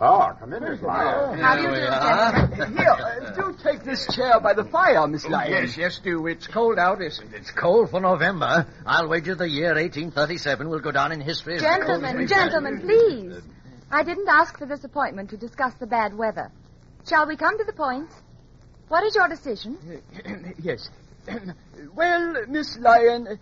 Oh, 0.00 0.36
come 0.38 0.52
in, 0.52 0.62
Miss 0.62 0.80
Lyon. 0.80 1.38
How 1.40 1.56
do 1.56 1.62
you 1.62 1.68
do, 1.68 1.74
gentlemen? 1.74 2.76
Here, 2.76 2.90
uh, 2.90 3.34
do 3.34 3.56
take 3.60 3.82
this 3.82 4.06
chair 4.14 4.38
by 4.38 4.54
the 4.54 4.64
fire, 4.64 5.04
Miss 5.08 5.26
Lyon. 5.26 5.50
Yes, 5.50 5.76
yes, 5.76 5.98
do. 5.98 6.26
It's 6.28 6.46
cold 6.46 6.78
out, 6.78 7.02
isn't 7.02 7.34
it? 7.34 7.38
It's 7.38 7.50
cold 7.50 7.90
for 7.90 8.00
November. 8.00 8.68
I'll 8.86 9.08
wager 9.08 9.34
the 9.34 9.48
year 9.48 9.74
1837 9.74 10.68
will 10.68 10.78
go 10.78 10.92
down 10.92 11.10
in 11.10 11.20
history 11.20 11.56
as 11.56 11.62
the 11.62 11.66
Gentlemen, 11.66 12.18
we've 12.18 12.28
gentlemen, 12.28 12.80
please. 12.82 13.42
I 13.90 14.04
didn't 14.04 14.28
ask 14.28 14.56
for 14.58 14.66
this 14.66 14.84
appointment 14.84 15.30
to 15.30 15.36
discuss 15.36 15.74
the 15.74 15.86
bad 15.86 16.16
weather. 16.16 16.52
Shall 17.08 17.26
we 17.26 17.36
come 17.36 17.58
to 17.58 17.64
the 17.64 17.72
point? 17.72 18.10
What 18.88 19.02
is 19.02 19.16
your 19.16 19.28
decision? 19.28 20.02
yes. 20.62 20.88
well, 21.96 22.46
Miss 22.48 22.76
Lyon, 22.78 23.40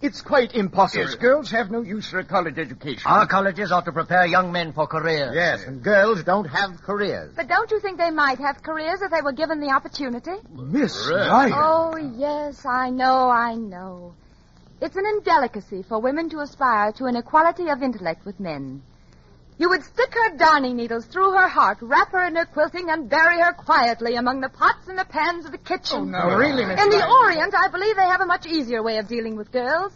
it's 0.00 0.22
quite 0.22 0.54
impossible. 0.54 1.04
Yes, 1.04 1.14
girls 1.16 1.50
have 1.50 1.70
no 1.70 1.82
use 1.82 2.08
for 2.08 2.20
a 2.20 2.24
college 2.24 2.58
education. 2.58 3.02
Our 3.06 3.26
colleges 3.26 3.72
ought 3.72 3.84
to 3.86 3.92
prepare 3.92 4.26
young 4.26 4.52
men 4.52 4.72
for 4.72 4.86
careers. 4.86 5.34
Yes, 5.34 5.64
and 5.64 5.82
girls 5.82 6.22
don't 6.22 6.46
have 6.46 6.80
careers. 6.82 7.32
But 7.34 7.48
don't 7.48 7.70
you 7.70 7.80
think 7.80 7.98
they 7.98 8.10
might 8.10 8.38
have 8.38 8.62
careers 8.62 9.02
if 9.02 9.10
they 9.10 9.22
were 9.22 9.32
given 9.32 9.60
the 9.60 9.70
opportunity? 9.70 10.36
Miss 10.50 11.08
Lyon. 11.08 11.52
Oh, 11.54 11.96
yes, 11.96 12.64
I 12.64 12.90
know, 12.90 13.28
I 13.28 13.54
know. 13.54 14.14
It's 14.80 14.96
an 14.96 15.06
indelicacy 15.06 15.82
for 15.82 16.00
women 16.00 16.30
to 16.30 16.38
aspire 16.38 16.92
to 16.92 17.06
an 17.06 17.16
equality 17.16 17.68
of 17.68 17.82
intellect 17.82 18.24
with 18.24 18.38
men. 18.38 18.82
You 19.58 19.68
would 19.70 19.82
stick 19.82 20.14
her 20.14 20.36
darning 20.36 20.76
needles 20.76 21.04
through 21.06 21.32
her 21.32 21.48
heart, 21.48 21.78
wrap 21.80 22.12
her 22.12 22.24
in 22.24 22.36
her 22.36 22.46
quilting, 22.46 22.90
and 22.90 23.10
bury 23.10 23.40
her 23.40 23.52
quietly 23.52 24.14
among 24.14 24.40
the 24.40 24.48
pots 24.48 24.86
and 24.86 24.96
the 24.96 25.04
pans 25.04 25.46
of 25.46 25.52
the 25.52 25.58
kitchen. 25.58 25.98
Oh, 25.98 26.04
no, 26.04 26.36
really, 26.36 26.64
Miss 26.64 26.80
In 26.80 26.90
the 26.90 27.04
Orient, 27.04 27.52
I 27.54 27.68
believe 27.68 27.96
they 27.96 28.02
have 28.06 28.20
a 28.20 28.26
much 28.26 28.46
easier 28.46 28.84
way 28.84 28.98
of 28.98 29.08
dealing 29.08 29.34
with 29.34 29.50
girls. 29.50 29.92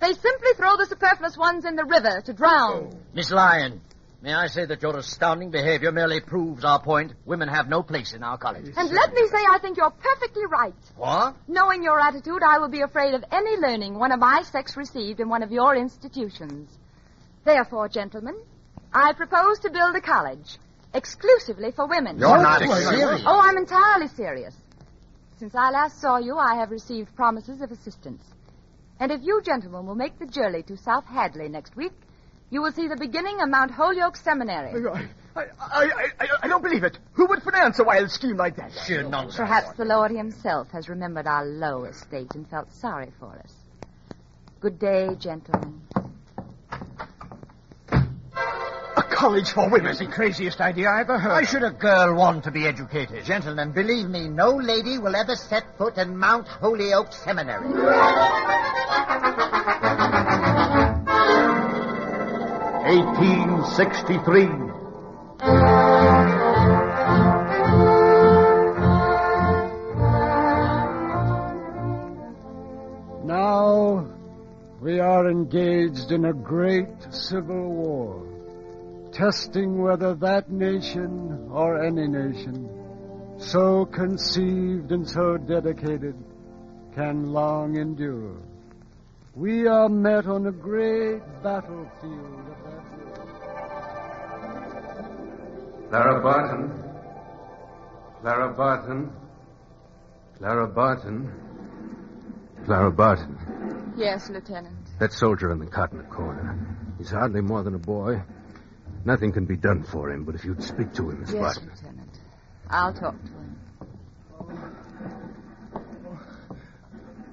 They 0.00 0.14
simply 0.14 0.52
throw 0.56 0.78
the 0.78 0.86
superfluous 0.86 1.36
ones 1.36 1.66
in 1.66 1.76
the 1.76 1.84
river 1.84 2.22
to 2.24 2.32
drown. 2.32 2.92
Oh. 2.94 2.98
Miss 3.12 3.30
Lyon, 3.30 3.82
may 4.22 4.32
I 4.32 4.46
say 4.46 4.64
that 4.64 4.80
your 4.80 4.96
astounding 4.96 5.50
behavior 5.50 5.92
merely 5.92 6.20
proves 6.20 6.64
our 6.64 6.80
point. 6.80 7.12
Women 7.26 7.48
have 7.48 7.68
no 7.68 7.82
place 7.82 8.14
in 8.14 8.22
our 8.22 8.38
colleges. 8.38 8.74
And 8.74 8.90
let 8.90 9.12
me 9.12 9.26
say, 9.28 9.36
I 9.36 9.58
think 9.58 9.76
you're 9.76 9.90
perfectly 9.90 10.46
right. 10.46 10.74
What? 10.96 11.36
Knowing 11.46 11.82
your 11.82 12.00
attitude, 12.00 12.42
I 12.42 12.58
would 12.58 12.70
be 12.70 12.80
afraid 12.80 13.12
of 13.12 13.22
any 13.30 13.58
learning 13.58 13.98
one 13.98 14.12
of 14.12 14.18
my 14.18 14.42
sex 14.42 14.78
received 14.78 15.20
in 15.20 15.28
one 15.28 15.42
of 15.42 15.52
your 15.52 15.76
institutions. 15.76 16.70
Therefore, 17.44 17.88
gentlemen, 17.90 18.36
I 18.94 19.12
propose 19.12 19.58
to 19.60 19.70
build 19.70 19.96
a 19.96 20.00
college 20.00 20.58
exclusively 20.94 21.72
for 21.72 21.86
women. 21.86 22.18
You're 22.18 22.40
not 22.40 22.60
serious. 22.60 23.22
Oh, 23.26 23.40
I'm 23.42 23.56
entirely 23.56 24.06
serious. 24.08 24.54
Since 25.38 25.54
I 25.56 25.70
last 25.70 26.00
saw 26.00 26.18
you, 26.18 26.38
I 26.38 26.54
have 26.54 26.70
received 26.70 27.14
promises 27.16 27.60
of 27.60 27.72
assistance. 27.72 28.22
And 29.00 29.10
if 29.10 29.20
you 29.24 29.42
gentlemen 29.42 29.86
will 29.86 29.96
make 29.96 30.18
the 30.20 30.26
journey 30.26 30.62
to 30.62 30.76
South 30.76 31.04
Hadley 31.06 31.48
next 31.48 31.74
week, 31.76 31.92
you 32.50 32.62
will 32.62 32.70
see 32.70 32.86
the 32.86 32.96
beginning 32.96 33.40
of 33.40 33.48
Mount 33.48 33.72
Holyoke 33.72 34.16
Seminary. 34.16 34.88
I, 35.34 35.40
I, 35.40 35.46
I, 35.60 36.04
I, 36.20 36.26
I 36.44 36.48
don't 36.48 36.62
believe 36.62 36.84
it. 36.84 36.96
Who 37.14 37.26
would 37.26 37.42
finance 37.42 37.80
a 37.80 37.84
wild 37.84 38.12
scheme 38.12 38.36
like 38.36 38.54
that? 38.56 38.70
Sheer 38.86 39.02
nonsense. 39.02 39.36
Perhaps 39.36 39.76
the 39.76 39.84
Lord 39.84 40.12
himself 40.12 40.70
has 40.70 40.88
remembered 40.88 41.26
our 41.26 41.44
low 41.44 41.84
estate 41.84 42.32
and 42.36 42.48
felt 42.48 42.72
sorry 42.72 43.10
for 43.18 43.32
us. 43.42 43.52
Good 44.60 44.78
day, 44.78 45.16
gentlemen. 45.18 45.80
College 49.24 49.52
for 49.52 49.70
women. 49.70 49.86
That's 49.86 50.00
the 50.00 50.06
craziest 50.06 50.60
idea 50.60 50.90
I 50.90 51.00
ever 51.00 51.18
heard. 51.18 51.30
Why 51.30 51.44
should 51.44 51.62
a 51.62 51.70
girl 51.70 52.14
want 52.14 52.44
to 52.44 52.50
be 52.50 52.66
educated? 52.66 53.24
Gentlemen, 53.24 53.72
believe 53.72 54.06
me, 54.06 54.28
no 54.28 54.50
lady 54.50 54.98
will 54.98 55.16
ever 55.16 55.34
set 55.34 55.64
foot 55.78 55.96
in 55.96 56.14
Mount 56.18 56.46
Holyoke 56.46 57.10
Seminary. 57.10 57.66
Eighteen 62.86 63.64
sixty-three. 63.64 64.50
Now 73.24 74.06
we 74.82 75.00
are 75.00 75.30
engaged 75.30 76.12
in 76.12 76.26
a 76.26 76.34
great 76.34 76.90
civil 77.10 77.72
war, 77.72 78.22
testing 79.14 79.80
whether 79.80 80.14
that 80.14 80.50
nation 80.50 81.48
or 81.50 81.82
any 81.82 82.08
nation, 82.08 82.68
so 83.38 83.86
conceived 83.86 84.90
and 84.90 85.08
so 85.08 85.36
dedicated, 85.36 86.16
can 86.94 87.32
long 87.32 87.76
endure. 87.76 88.36
We 89.36 89.66
are 89.66 89.88
met 89.88 90.26
on 90.26 90.46
a 90.46 90.52
great 90.52 91.22
battlefield 91.42 92.48
of 92.48 92.56
that 92.64 92.84
war. 92.92 93.24
Clara 95.90 96.22
Barton. 96.22 96.70
Clara 98.20 98.52
Barton. 98.52 99.12
Clara 100.38 100.66
Barton. 100.68 101.32
Clara 102.64 102.90
Barton. 102.90 103.38
Yes, 103.96 104.28
Lieutenant. 104.28 104.76
That 104.98 105.12
soldier 105.12 105.52
in 105.52 105.58
the 105.58 105.66
cotton 105.66 106.02
corner. 106.04 106.58
He's 106.98 107.10
hardly 107.10 107.40
more 107.40 107.62
than 107.62 107.74
a 107.74 107.78
boy. 107.78 108.22
Nothing 109.04 109.32
can 109.32 109.44
be 109.44 109.56
done 109.56 109.82
for 109.82 110.10
him, 110.10 110.24
but 110.24 110.34
if 110.34 110.44
you'd 110.44 110.62
speak 110.62 110.94
to 110.94 111.10
him, 111.10 111.20
Miss 111.20 111.30
yes, 111.30 111.40
Barton. 111.40 111.70
Lieutenant. 111.70 112.18
I'll 112.70 112.94
talk 112.94 113.16
to 113.22 113.30
him. 113.30 113.56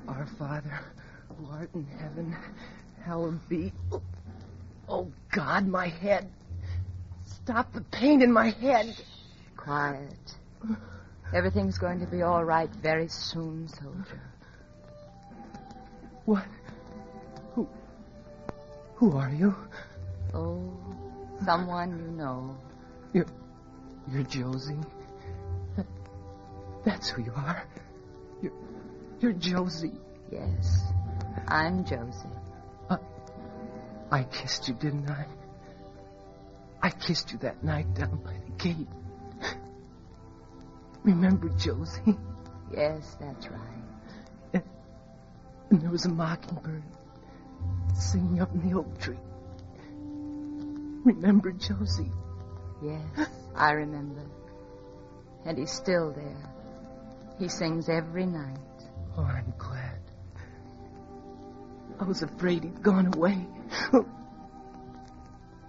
Our 0.07 0.25
Father, 0.37 0.79
who 1.37 1.47
art 1.49 1.69
in 1.73 1.85
heaven, 1.85 2.35
hallowed 3.03 3.47
be. 3.47 3.71
Oh, 4.89 5.09
God, 5.31 5.65
my 5.67 5.87
head. 5.87 6.29
Stop 7.25 7.71
the 7.73 7.81
pain 7.81 8.21
in 8.21 8.31
my 8.31 8.49
head. 8.49 8.93
Shh, 8.93 9.01
Quiet. 9.55 10.35
Everything's 11.33 11.77
going 11.77 12.01
to 12.01 12.05
be 12.05 12.21
all 12.23 12.43
right 12.43 12.69
very 12.81 13.07
soon, 13.07 13.69
soldier. 13.69 14.21
What? 16.25 16.45
Who? 17.55 17.69
Who 18.95 19.17
are 19.17 19.31
you? 19.31 19.55
Oh, 20.33 20.73
someone 21.45 21.99
you 21.99 22.11
know. 22.17 22.57
You're, 23.13 23.25
you're 24.11 24.23
Josie. 24.23 24.79
That, 25.75 25.85
that's 26.85 27.09
who 27.09 27.23
you 27.23 27.33
are. 27.35 27.63
You're, 28.41 28.53
you're 29.19 29.33
Josie. 29.33 29.93
Yes, 30.31 30.81
I'm 31.47 31.83
Josie. 31.85 32.29
Uh, 32.89 32.97
I 34.11 34.23
kissed 34.23 34.67
you, 34.67 34.75
didn't 34.75 35.09
I? 35.09 35.25
I 36.81 36.89
kissed 36.89 37.31
you 37.31 37.37
that 37.39 37.63
night 37.63 37.93
down 37.93 38.21
by 38.23 38.33
the 38.33 38.51
gate. 38.63 38.87
Remember 41.03 41.49
Josie? 41.49 42.17
Yes, 42.73 43.17
that's 43.19 43.47
right. 43.47 44.63
And 45.71 45.81
there 45.81 45.89
was 45.89 46.05
a 46.05 46.09
mockingbird 46.09 46.83
singing 47.93 48.41
up 48.41 48.53
in 48.53 48.69
the 48.69 48.77
oak 48.77 48.99
tree. 48.99 49.17
Remember 51.05 51.51
Josie? 51.51 52.11
Yes, 52.83 53.27
I 53.55 53.71
remember. 53.71 54.23
And 55.45 55.57
he's 55.57 55.71
still 55.71 56.11
there. 56.11 56.51
He 57.39 57.47
sings 57.47 57.89
every 57.89 58.27
night. 58.27 58.57
Oh, 59.17 59.23
I'm 59.23 59.53
glad. 59.57 59.99
I 61.99 62.03
was 62.03 62.21
afraid 62.21 62.63
he'd 62.63 62.83
gone 62.83 63.13
away. 63.15 63.47
Oh, 63.93 64.05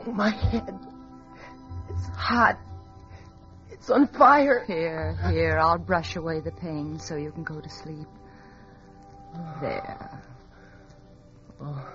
oh, 0.07 0.13
my 0.13 0.31
head. 0.31 0.79
It's 1.89 2.07
hot. 2.17 2.59
It's 3.71 3.91
on 3.91 4.07
fire. 4.09 4.65
Here, 4.67 5.17
here, 5.31 5.59
I'll 5.59 5.79
brush 5.79 6.17
away 6.17 6.41
the 6.41 6.53
pain 6.53 6.99
so 6.99 7.17
you 7.17 7.33
can 7.33 7.45
go 7.45 7.61
to 7.61 7.69
sleep. 7.69 8.09
There. 9.61 10.23
Oh, 11.61 11.89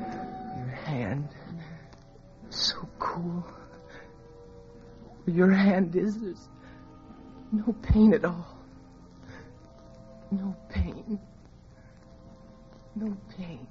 your 0.00 0.74
hand. 0.84 1.28
So 2.54 2.88
cool. 3.00 3.44
Your 5.26 5.50
hand 5.50 5.96
is, 5.96 6.20
there's 6.20 6.48
no 7.50 7.72
pain 7.82 8.14
at 8.14 8.24
all. 8.24 8.46
No 10.30 10.54
pain. 10.68 11.18
No 12.94 13.16
pain. 13.36 13.66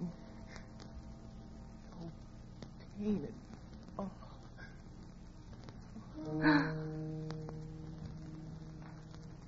No 2.02 2.12
pain 3.00 3.28
at 3.28 4.00
all. 4.00 4.12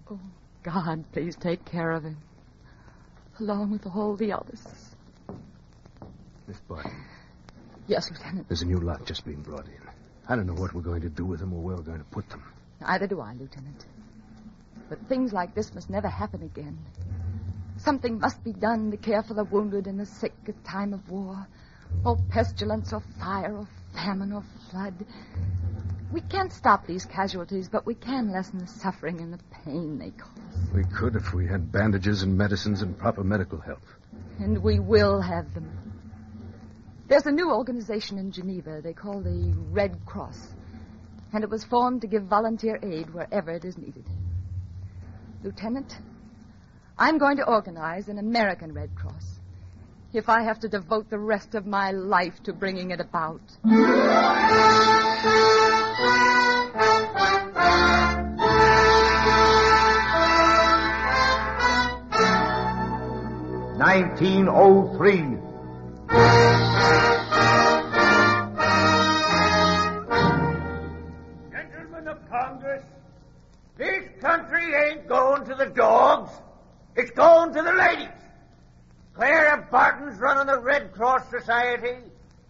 Oh, 0.07 0.19
God, 0.61 1.03
please 1.13 1.35
take 1.35 1.65
care 1.65 1.89
of 1.89 2.03
him. 2.03 2.17
Along 3.39 3.71
with 3.71 3.87
all 3.87 4.15
the 4.15 4.31
others. 4.33 4.63
Miss 6.47 6.59
Barton. 6.67 6.91
Yes, 7.87 8.09
Lieutenant. 8.09 8.47
There's 8.47 8.63
a 8.63 8.65
new 8.65 8.79
lot 8.79 9.05
just 9.05 9.25
being 9.25 9.41
brought 9.41 9.65
in. 9.65 9.81
I 10.27 10.35
don't 10.35 10.47
know 10.47 10.53
what 10.53 10.73
we're 10.73 10.81
going 10.81 11.01
to 11.01 11.09
do 11.09 11.23
with 11.25 11.39
them 11.39 11.53
or 11.53 11.61
where 11.61 11.75
we're 11.75 11.83
going 11.83 11.99
to 11.99 12.05
put 12.05 12.27
them. 12.29 12.43
Neither 12.81 13.07
do 13.07 13.21
I, 13.21 13.33
Lieutenant. 13.33 13.85
But 14.89 15.07
things 15.07 15.31
like 15.31 15.53
this 15.53 15.73
must 15.73 15.89
never 15.89 16.07
happen 16.07 16.41
again. 16.41 16.77
Something 17.77 18.19
must 18.19 18.43
be 18.43 18.53
done 18.53 18.91
to 18.91 18.97
care 18.97 19.21
for 19.21 19.33
the 19.33 19.43
wounded 19.43 19.85
and 19.85 19.99
the 19.99 20.05
sick 20.05 20.33
at 20.47 20.63
time 20.63 20.93
of 20.93 21.09
war, 21.09 21.47
or 22.03 22.17
pestilence, 22.29 22.91
or 22.93 23.01
fire, 23.19 23.55
or 23.55 23.67
famine, 23.93 24.31
or 24.31 24.43
flood. 24.69 24.93
We 26.11 26.21
can't 26.21 26.51
stop 26.51 26.87
these 26.87 27.05
casualties, 27.05 27.67
but 27.67 27.85
we 27.85 27.93
can 27.93 28.31
lessen 28.31 28.59
the 28.59 28.67
suffering 28.67 29.21
and 29.21 29.33
the 29.33 29.39
pain 29.63 29.99
they 29.99 30.11
cause. 30.11 30.29
We 30.73 30.85
could 30.85 31.15
if 31.15 31.33
we 31.33 31.45
had 31.45 31.71
bandages 31.71 32.23
and 32.23 32.37
medicines 32.37 32.81
and 32.81 32.97
proper 32.97 33.23
medical 33.23 33.59
help. 33.59 33.81
And 34.39 34.63
we 34.63 34.79
will 34.79 35.21
have 35.21 35.53
them. 35.53 35.69
There's 37.07 37.27
a 37.27 37.31
new 37.31 37.51
organization 37.51 38.17
in 38.17 38.31
Geneva 38.31 38.81
they 38.81 38.93
call 38.93 39.21
the 39.21 39.53
Red 39.71 39.95
Cross, 40.07 40.39
and 41.33 41.43
it 41.43 41.49
was 41.51 41.63
formed 41.63 42.01
to 42.01 42.07
give 42.07 42.23
volunteer 42.23 42.79
aid 42.81 43.13
wherever 43.13 43.51
it 43.51 43.63
is 43.63 43.77
needed. 43.77 44.05
Lieutenant, 45.43 45.93
I'm 46.97 47.19
going 47.19 47.37
to 47.37 47.47
organize 47.47 48.07
an 48.07 48.17
American 48.17 48.73
Red 48.73 48.95
Cross 48.95 49.39
if 50.13 50.29
I 50.29 50.41
have 50.43 50.59
to 50.61 50.67
devote 50.67 51.11
the 51.11 51.19
rest 51.19 51.53
of 51.53 51.67
my 51.67 51.91
life 51.91 52.41
to 52.45 52.53
bringing 52.53 52.89
it 52.89 52.99
about. 52.99 53.41
1903. 63.77 66.54
Gentlemen 71.51 72.07
of 72.07 72.29
Congress, 72.29 72.83
this 73.77 74.05
country 74.21 74.73
ain't 74.73 75.07
going 75.07 75.45
to 75.45 75.55
the 75.55 75.65
dogs. 75.67 76.31
It's 76.95 77.11
going 77.11 77.53
to 77.53 77.61
the 77.61 77.73
ladies. 77.73 78.09
Clara 79.15 79.67
Barton's 79.71 80.19
running 80.19 80.47
the 80.47 80.59
Red 80.59 80.93
Cross 80.93 81.29
Society. 81.29 81.97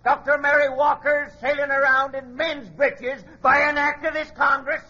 Dr. 0.03 0.37
Mary 0.37 0.69
Walker's 0.69 1.31
sailing 1.39 1.71
around 1.71 2.15
in 2.15 2.35
men's 2.35 2.69
breeches 2.69 3.23
by 3.41 3.59
an 3.59 3.77
act 3.77 4.05
of 4.05 4.13
this 4.13 4.29
Congress. 4.31 4.83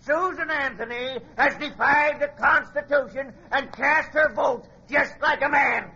Susan 0.00 0.50
Anthony 0.50 1.18
has 1.36 1.54
defied 1.56 2.20
the 2.20 2.28
Constitution 2.40 3.32
and 3.52 3.72
cast 3.72 4.12
her 4.12 4.32
vote 4.34 4.66
just 4.88 5.12
like 5.20 5.42
a 5.42 5.48
man. 5.48 5.90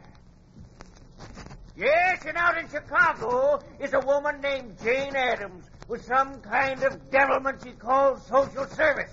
Yes, 1.83 2.25
and 2.29 2.37
out 2.37 2.57
in 2.59 2.69
Chicago 2.69 3.59
is 3.81 3.93
a 3.93 3.99
woman 3.99 4.41
named 4.41 4.77
Jane 4.85 5.17
Addams 5.17 5.65
with 5.89 6.05
some 6.05 6.41
kind 6.41 6.81
of 6.85 7.11
devilment 7.11 7.61
she 7.65 7.73
calls 7.73 8.25
social 8.29 8.67
service. 8.69 9.11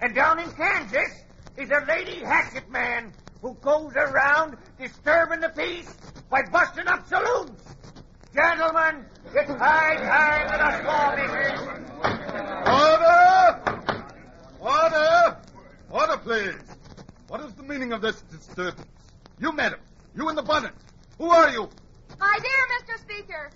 And 0.00 0.14
down 0.14 0.38
in 0.38 0.48
Kansas 0.52 1.24
is 1.56 1.68
a 1.68 1.84
lady 1.88 2.20
hatchet 2.24 2.70
man 2.70 3.12
who 3.42 3.54
goes 3.54 3.92
around 3.96 4.56
disturbing 4.78 5.40
the 5.40 5.48
peace 5.48 5.96
by 6.30 6.42
busting 6.52 6.86
up 6.86 7.08
saloons. 7.08 7.60
Gentlemen, 8.32 9.04
it's 9.34 9.50
high 9.50 9.96
time 9.96 10.46
that 10.46 10.60
us 10.60 10.78
Order! 12.70 13.16
lawmakers. 14.60 14.86
Order! 15.10 15.36
Order, 15.90 16.16
please. 16.18 16.76
What 17.26 17.40
is 17.40 17.52
the 17.54 17.64
meaning 17.64 17.92
of 17.92 18.00
this 18.00 18.22
disturbance? 18.30 18.86
You, 19.40 19.50
madam. 19.50 19.80
You 20.14 20.28
in 20.28 20.36
the 20.36 20.42
bonnet. 20.42 20.72
Who 21.18 21.30
are 21.30 21.50
you? 21.50 21.68
My 22.18 22.38
dear 22.40 22.66
Mr. 22.80 22.96
Speaker, 23.02 23.50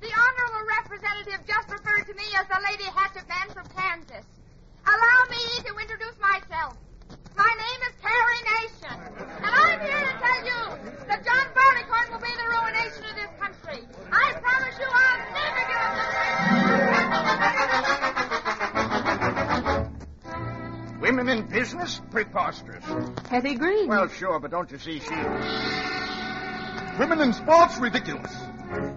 the 0.00 0.12
honorable 0.14 0.66
representative 0.78 1.46
just 1.46 1.68
referred 1.70 2.06
to 2.06 2.14
me 2.14 2.24
as 2.38 2.46
the 2.46 2.60
Lady 2.70 2.84
Hatchet 2.94 3.26
Man 3.28 3.50
from 3.52 3.66
Kansas. 3.74 4.24
Allow 4.86 5.24
me 5.30 5.42
to 5.66 5.74
introduce 5.74 6.14
myself. 6.20 6.76
My 7.36 7.50
name 7.50 7.80
is 7.90 7.94
Carrie 7.98 8.44
Nation, 8.54 8.94
and 9.18 9.50
I'm 9.50 9.80
here 9.80 9.98
to 9.98 10.14
tell 10.22 10.46
you 10.46 10.78
that 11.08 11.24
John 11.24 11.46
Barleycorn 11.54 12.12
will 12.12 12.22
be 12.22 12.30
the 12.38 12.46
ruination 12.54 13.02
of 13.02 13.14
this 13.18 13.32
country. 13.40 13.82
I 14.12 14.32
promise 14.38 14.78
you 14.78 14.86
I'll 14.86 15.18
never 15.34 15.62
give 15.66 15.82
up 15.82 15.94
the 20.90 21.00
Women 21.00 21.28
in 21.28 21.42
business? 21.48 22.00
Preposterous. 22.10 22.84
Hetty 23.28 23.56
Green. 23.56 23.88
Well, 23.88 24.08
sure, 24.08 24.38
but 24.38 24.52
don't 24.52 24.70
you 24.70 24.78
see 24.78 25.00
she... 25.00 25.93
Women 26.98 27.20
in 27.20 27.32
sports? 27.32 27.76
Ridiculous. 27.78 28.32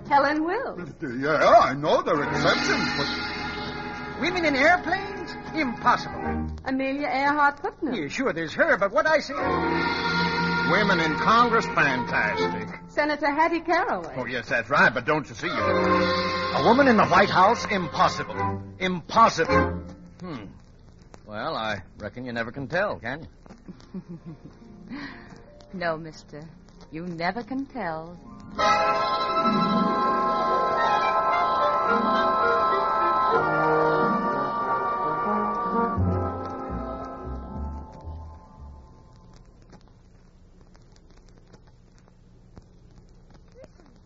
Helen 0.07 0.43
Wills. 0.43 0.89
Yeah, 1.01 1.38
I 1.38 1.73
know 1.73 2.01
there 2.03 2.15
are 2.15 2.29
exceptions, 2.29 2.88
but... 2.97 4.21
Women 4.21 4.45
in 4.45 4.55
airplanes? 4.55 5.36
Impossible. 5.55 6.47
Amelia 6.65 7.07
Earhart 7.07 7.62
Putnam. 7.62 7.93
Yeah, 7.95 8.07
sure, 8.07 8.33
there's 8.33 8.53
her, 8.53 8.77
but 8.77 8.91
what 8.91 9.07
I 9.07 9.19
say... 9.19 9.33
Women 10.71 10.99
in 10.99 11.15
Congress? 11.17 11.65
Fantastic. 11.65 12.67
Senator 12.89 13.31
Hattie 13.31 13.62
Caraway. 13.62 14.15
Oh, 14.17 14.25
yes, 14.25 14.49
that's 14.49 14.69
right, 14.69 14.93
but 14.93 15.05
don't 15.05 15.27
you 15.27 15.36
see... 15.36 15.47
A 15.47 16.63
woman 16.65 16.88
in 16.88 16.97
the 16.97 17.05
White 17.05 17.29
House? 17.29 17.65
Impossible. 17.65 18.62
Impossible. 18.79 19.83
Hmm. 20.19 20.45
Well, 21.25 21.55
I 21.55 21.83
reckon 21.97 22.25
you 22.25 22.31
never 22.31 22.51
can 22.51 22.67
tell, 22.67 22.99
can 22.99 23.27
you? 23.93 24.01
no, 25.73 25.97
mister. 25.97 26.43
You 26.89 27.06
never 27.06 27.43
can 27.43 27.65
tell. 27.65 28.17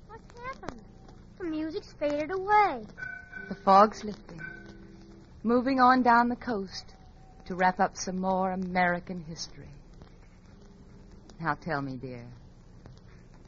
What's 0.07 0.23
happened? 0.43 0.81
The 1.37 1.45
music's 1.45 1.93
faded 1.99 2.31
away. 2.31 2.83
The 3.47 3.55
fog's 3.63 4.03
lifting, 4.03 4.41
moving 5.43 5.79
on 5.79 6.01
down 6.01 6.29
the 6.29 6.35
coast 6.35 6.95
to 7.45 7.53
wrap 7.55 7.79
up 7.79 7.95
some 7.95 8.19
more 8.19 8.51
American 8.51 9.19
history. 9.21 9.69
Now 11.39 11.53
tell 11.53 11.81
me, 11.81 11.97
dear, 11.97 12.25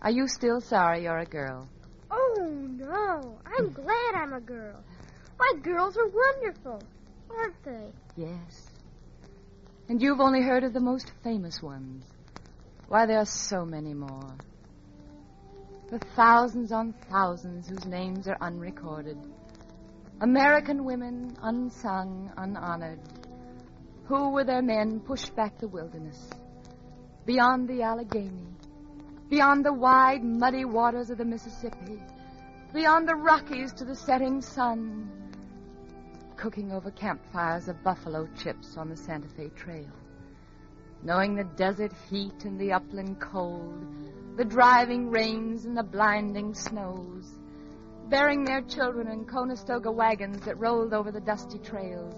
are 0.04 0.12
you 0.12 0.28
still 0.28 0.60
sorry 0.60 1.04
you're 1.04 1.20
a 1.20 1.26
girl? 1.26 1.70
Oh, 2.12 2.36
no. 2.78 3.40
I'm 3.46 3.72
glad 3.72 4.16
I'm 4.16 4.34
a 4.34 4.42
girl. 4.42 4.84
Why, 5.38 5.54
girls 5.62 5.98
are 5.98 6.08
wonderful, 6.08 6.82
aren't 7.30 7.64
they? 7.64 7.88
Yes. 8.18 8.68
And 9.88 10.02
you've 10.02 10.20
only 10.20 10.42
heard 10.42 10.66
of 10.66 10.74
the 10.74 10.82
most 10.82 11.12
famous 11.24 11.62
ones. 11.62 12.04
Why, 12.90 13.06
there 13.06 13.20
are 13.20 13.26
so 13.26 13.66
many 13.66 13.94
more. 13.94 14.36
The 15.90 16.00
thousands 16.16 16.72
on 16.72 16.94
thousands 17.10 17.70
whose 17.70 17.86
names 17.86 18.28
are 18.28 18.38
unrecorded. 18.42 19.18
American 20.22 20.84
women, 20.84 21.38
unsung, 21.42 22.32
unhonored, 22.38 23.00
who, 24.06 24.30
with 24.30 24.48
their 24.48 24.62
men, 24.62 25.00
pushed 25.00 25.36
back 25.36 25.58
the 25.60 25.68
wilderness, 25.68 26.30
beyond 27.26 27.68
the 27.68 27.82
Allegheny, 27.82 28.48
beyond 29.34 29.66
the 29.66 29.74
wide, 29.74 30.24
muddy 30.24 30.64
waters 30.64 31.10
of 31.10 31.18
the 31.18 31.26
Mississippi, 31.26 32.00
beyond 32.72 33.10
the 33.10 33.16
Rockies 33.16 33.74
to 33.74 33.84
the 33.84 33.96
setting 33.96 34.40
sun, 34.40 35.10
cooking 36.38 36.72
over 36.72 36.92
campfires 36.92 37.68
of 37.68 37.84
buffalo 37.84 38.30
chips 38.38 38.78
on 38.78 38.90
the 38.90 38.96
Santa 38.96 39.28
Fe 39.30 39.50
Trail, 39.56 39.90
knowing 41.02 41.34
the 41.34 41.46
desert 41.56 41.92
heat 42.12 42.46
and 42.46 42.60
the 42.60 42.74
upland 42.74 43.20
cold, 43.20 43.84
the 44.38 44.46
driving 44.46 45.10
rains 45.10 45.66
and 45.66 45.76
the 45.76 45.82
blinding 45.82 46.54
snows, 46.54 47.34
bearing 48.10 48.44
their 48.44 48.62
children 48.62 49.08
in 49.08 49.26
Conestoga 49.26 49.92
wagons 49.92 50.46
that 50.46 50.60
rolled 50.60 50.94
over 50.94 51.12
the 51.12 51.20
dusty 51.20 51.58
trails, 51.58 52.14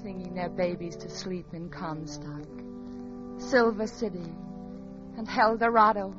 singing 0.00 0.32
their 0.32 0.48
babies 0.48 0.96
to 0.96 1.10
sleep 1.10 1.52
in 1.52 1.68
Comstock, 1.68 2.48
Silver 3.36 3.86
City, 3.86 4.32
and 5.18 5.28
El 5.36 5.56
Dorado, 5.56 6.14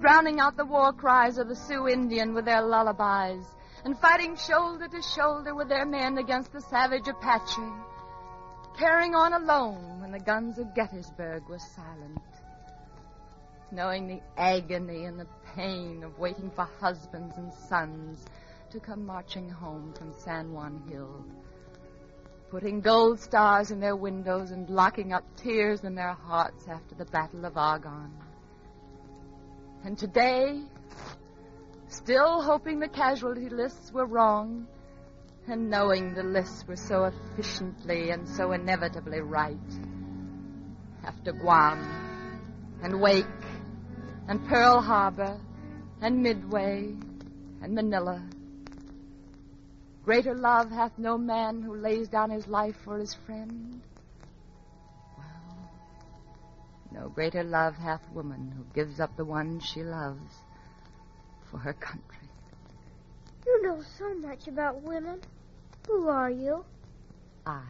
drowning 0.00 0.38
out 0.38 0.56
the 0.56 0.64
war 0.64 0.92
cries 0.92 1.38
of 1.38 1.48
the 1.48 1.56
Sioux 1.56 1.88
Indian 1.88 2.32
with 2.32 2.44
their 2.44 2.62
lullabies, 2.62 3.44
and 3.84 3.98
fighting 3.98 4.36
shoulder 4.36 4.86
to 4.86 5.02
shoulder 5.02 5.56
with 5.56 5.68
their 5.68 5.84
men 5.84 6.16
against 6.18 6.52
the 6.52 6.60
savage 6.60 7.08
Apache, 7.08 7.72
carrying 8.78 9.16
on 9.16 9.32
alone 9.32 10.00
when 10.00 10.12
the 10.12 10.20
guns 10.20 10.58
of 10.60 10.72
Gettysburg 10.72 11.42
were 11.48 11.58
silent, 11.58 12.22
knowing 13.72 14.06
the 14.06 14.20
agony 14.36 15.06
and 15.06 15.18
the 15.18 15.26
pain 15.56 16.04
of 16.04 16.16
waiting 16.16 16.50
for 16.50 16.68
husbands 16.80 17.36
and 17.38 17.52
sons 17.68 18.24
to 18.70 18.78
come 18.78 19.04
marching 19.04 19.50
home 19.50 19.92
from 19.94 20.12
San 20.12 20.52
Juan 20.52 20.80
Hill 20.88 21.24
putting 22.50 22.80
gold 22.80 23.20
stars 23.20 23.70
in 23.70 23.78
their 23.78 23.94
windows 23.94 24.50
and 24.50 24.68
locking 24.68 25.12
up 25.12 25.24
tears 25.36 25.84
in 25.84 25.94
their 25.94 26.12
hearts 26.12 26.66
after 26.68 26.96
the 26.96 27.04
Battle 27.04 27.44
of 27.44 27.56
Argonne. 27.56 28.12
And 29.84 29.96
today, 29.96 30.60
still 31.88 32.42
hoping 32.42 32.80
the 32.80 32.88
casualty 32.88 33.48
lists 33.48 33.92
were 33.92 34.04
wrong, 34.04 34.66
and 35.46 35.70
knowing 35.70 36.12
the 36.14 36.24
lists 36.24 36.64
were 36.66 36.76
so 36.76 37.04
efficiently 37.04 38.10
and 38.10 38.28
so 38.28 38.52
inevitably 38.52 39.20
right. 39.20 39.56
After 41.04 41.32
Guam, 41.32 41.78
and 42.82 43.00
Wake, 43.00 43.26
and 44.28 44.44
Pearl 44.48 44.80
Harbor, 44.80 45.38
and 46.02 46.22
Midway, 46.22 46.94
and 47.62 47.74
Manila. 47.74 48.22
Greater 50.10 50.34
love 50.34 50.72
hath 50.72 50.98
no 50.98 51.16
man 51.16 51.62
who 51.62 51.72
lays 51.72 52.08
down 52.08 52.30
his 52.30 52.48
life 52.48 52.74
for 52.82 52.98
his 52.98 53.14
friend. 53.14 53.80
Well, 55.16 55.70
no 56.90 57.08
greater 57.08 57.44
love 57.44 57.76
hath 57.76 58.00
woman 58.12 58.52
who 58.56 58.64
gives 58.74 58.98
up 58.98 59.16
the 59.16 59.24
one 59.24 59.60
she 59.60 59.84
loves 59.84 60.32
for 61.48 61.58
her 61.58 61.74
country. 61.74 62.28
You 63.46 63.62
know 63.62 63.84
so 63.98 64.12
much 64.16 64.48
about 64.48 64.82
women. 64.82 65.20
Who 65.86 66.08
are 66.08 66.28
you? 66.28 66.64
I. 67.46 67.62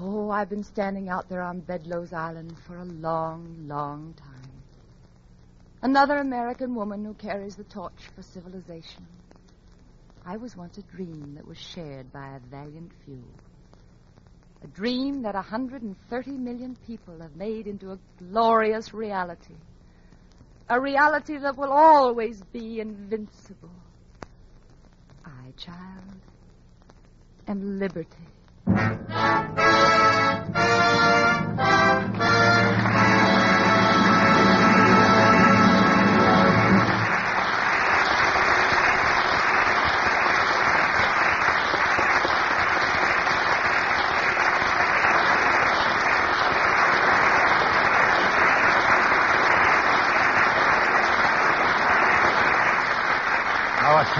Oh, 0.00 0.30
I've 0.30 0.48
been 0.48 0.64
standing 0.64 1.10
out 1.10 1.28
there 1.28 1.42
on 1.42 1.60
Bedloe's 1.60 2.14
Island 2.14 2.56
for 2.66 2.78
a 2.78 2.84
long, 2.86 3.68
long 3.68 4.14
time. 4.14 4.62
Another 5.82 6.16
American 6.16 6.74
woman 6.74 7.04
who 7.04 7.12
carries 7.12 7.56
the 7.56 7.64
torch 7.64 8.08
for 8.16 8.22
civilization. 8.22 9.19
I 10.24 10.36
was 10.36 10.56
once 10.56 10.76
a 10.78 10.82
dream 10.82 11.34
that 11.36 11.46
was 11.46 11.58
shared 11.58 12.12
by 12.12 12.36
a 12.36 12.40
valiant 12.50 12.92
few. 13.04 13.24
A 14.62 14.66
dream 14.66 15.22
that 15.22 15.34
130 15.34 16.30
million 16.32 16.76
people 16.86 17.18
have 17.20 17.34
made 17.34 17.66
into 17.66 17.92
a 17.92 17.98
glorious 18.18 18.92
reality. 18.92 19.56
A 20.68 20.78
reality 20.78 21.38
that 21.38 21.56
will 21.56 21.72
always 21.72 22.42
be 22.52 22.80
invincible. 22.80 23.70
I, 25.24 25.52
child, 25.56 26.20
am 27.48 27.78
liberty. 27.78 28.28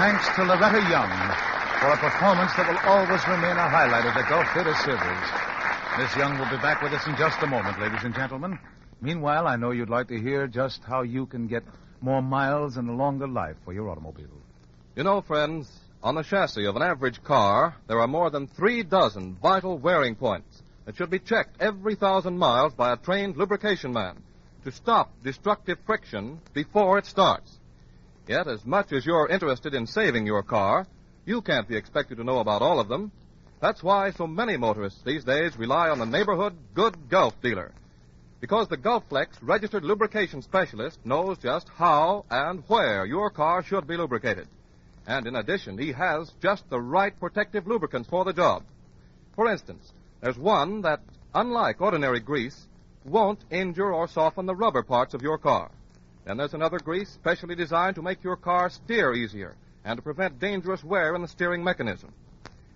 Thanks 0.01 0.25
to 0.35 0.41
Loretta 0.41 0.81
Young 0.89 1.13
for 1.77 1.93
a 1.93 1.97
performance 1.97 2.51
that 2.57 2.65
will 2.67 2.89
always 2.89 3.21
remain 3.27 3.55
a 3.55 3.69
highlight 3.69 4.03
of 4.03 4.15
the 4.15 4.25
Gulf 4.27 4.49
Theater 4.51 4.73
series. 4.81 5.29
Miss 5.99 6.15
Young 6.17 6.39
will 6.39 6.49
be 6.49 6.57
back 6.57 6.81
with 6.81 6.91
us 6.91 7.05
in 7.05 7.15
just 7.17 7.37
a 7.43 7.45
moment, 7.45 7.79
ladies 7.79 8.03
and 8.03 8.15
gentlemen. 8.15 8.57
Meanwhile, 8.99 9.45
I 9.45 9.57
know 9.57 9.69
you'd 9.69 9.91
like 9.91 10.07
to 10.07 10.19
hear 10.19 10.47
just 10.47 10.83
how 10.83 11.03
you 11.03 11.27
can 11.27 11.45
get 11.45 11.61
more 12.01 12.23
miles 12.23 12.77
and 12.77 12.89
a 12.89 12.93
longer 12.93 13.27
life 13.27 13.57
for 13.63 13.73
your 13.73 13.89
automobile. 13.89 14.41
You 14.95 15.03
know, 15.03 15.21
friends, 15.21 15.69
on 16.01 16.15
the 16.15 16.23
chassis 16.23 16.65
of 16.65 16.75
an 16.75 16.81
average 16.81 17.23
car, 17.23 17.75
there 17.87 17.99
are 17.99 18.07
more 18.07 18.31
than 18.31 18.47
three 18.47 18.81
dozen 18.81 19.35
vital 19.35 19.77
wearing 19.77 20.15
points 20.15 20.63
that 20.85 20.97
should 20.97 21.11
be 21.11 21.19
checked 21.19 21.61
every 21.61 21.93
thousand 21.93 22.39
miles 22.39 22.73
by 22.73 22.91
a 22.91 22.97
trained 22.97 23.37
lubrication 23.37 23.93
man 23.93 24.17
to 24.63 24.71
stop 24.71 25.11
destructive 25.23 25.77
friction 25.85 26.41
before 26.55 26.97
it 26.97 27.05
starts. 27.05 27.59
Yet, 28.31 28.47
as 28.47 28.65
much 28.65 28.93
as 28.93 29.05
you're 29.05 29.27
interested 29.27 29.73
in 29.73 29.85
saving 29.85 30.25
your 30.25 30.41
car, 30.41 30.87
you 31.25 31.41
can't 31.41 31.67
be 31.67 31.75
expected 31.75 32.15
to 32.15 32.23
know 32.23 32.39
about 32.39 32.61
all 32.61 32.79
of 32.79 32.87
them. 32.87 33.11
That's 33.59 33.83
why 33.83 34.11
so 34.11 34.25
many 34.25 34.55
motorists 34.55 35.01
these 35.03 35.25
days 35.25 35.57
rely 35.57 35.89
on 35.89 35.99
the 35.99 36.05
neighborhood 36.05 36.55
good 36.73 37.09
Gulf 37.09 37.33
dealer. 37.41 37.73
Because 38.39 38.69
the 38.69 38.77
Gulflex 38.77 39.27
registered 39.41 39.83
lubrication 39.83 40.41
specialist 40.41 40.97
knows 41.03 41.39
just 41.39 41.67
how 41.75 42.23
and 42.29 42.63
where 42.67 43.05
your 43.05 43.31
car 43.31 43.63
should 43.63 43.85
be 43.85 43.97
lubricated. 43.97 44.47
And 45.05 45.27
in 45.27 45.35
addition, 45.35 45.77
he 45.77 45.91
has 45.91 46.31
just 46.41 46.69
the 46.69 46.79
right 46.79 47.19
protective 47.19 47.67
lubricants 47.67 48.07
for 48.07 48.23
the 48.23 48.31
job. 48.31 48.63
For 49.35 49.51
instance, 49.51 49.91
there's 50.21 50.37
one 50.37 50.83
that, 50.83 51.01
unlike 51.35 51.81
ordinary 51.81 52.21
grease, 52.21 52.65
won't 53.03 53.43
injure 53.51 53.93
or 53.93 54.07
soften 54.07 54.45
the 54.45 54.55
rubber 54.55 54.83
parts 54.83 55.13
of 55.13 55.21
your 55.21 55.37
car. 55.37 55.69
Then 56.25 56.37
there's 56.37 56.53
another 56.53 56.79
grease 56.79 57.09
specially 57.09 57.55
designed 57.55 57.95
to 57.95 58.01
make 58.01 58.23
your 58.23 58.35
car 58.35 58.69
steer 58.69 59.13
easier 59.13 59.55
and 59.83 59.97
to 59.97 60.03
prevent 60.03 60.39
dangerous 60.39 60.83
wear 60.83 61.15
in 61.15 61.21
the 61.21 61.27
steering 61.27 61.63
mechanism. 61.63 62.13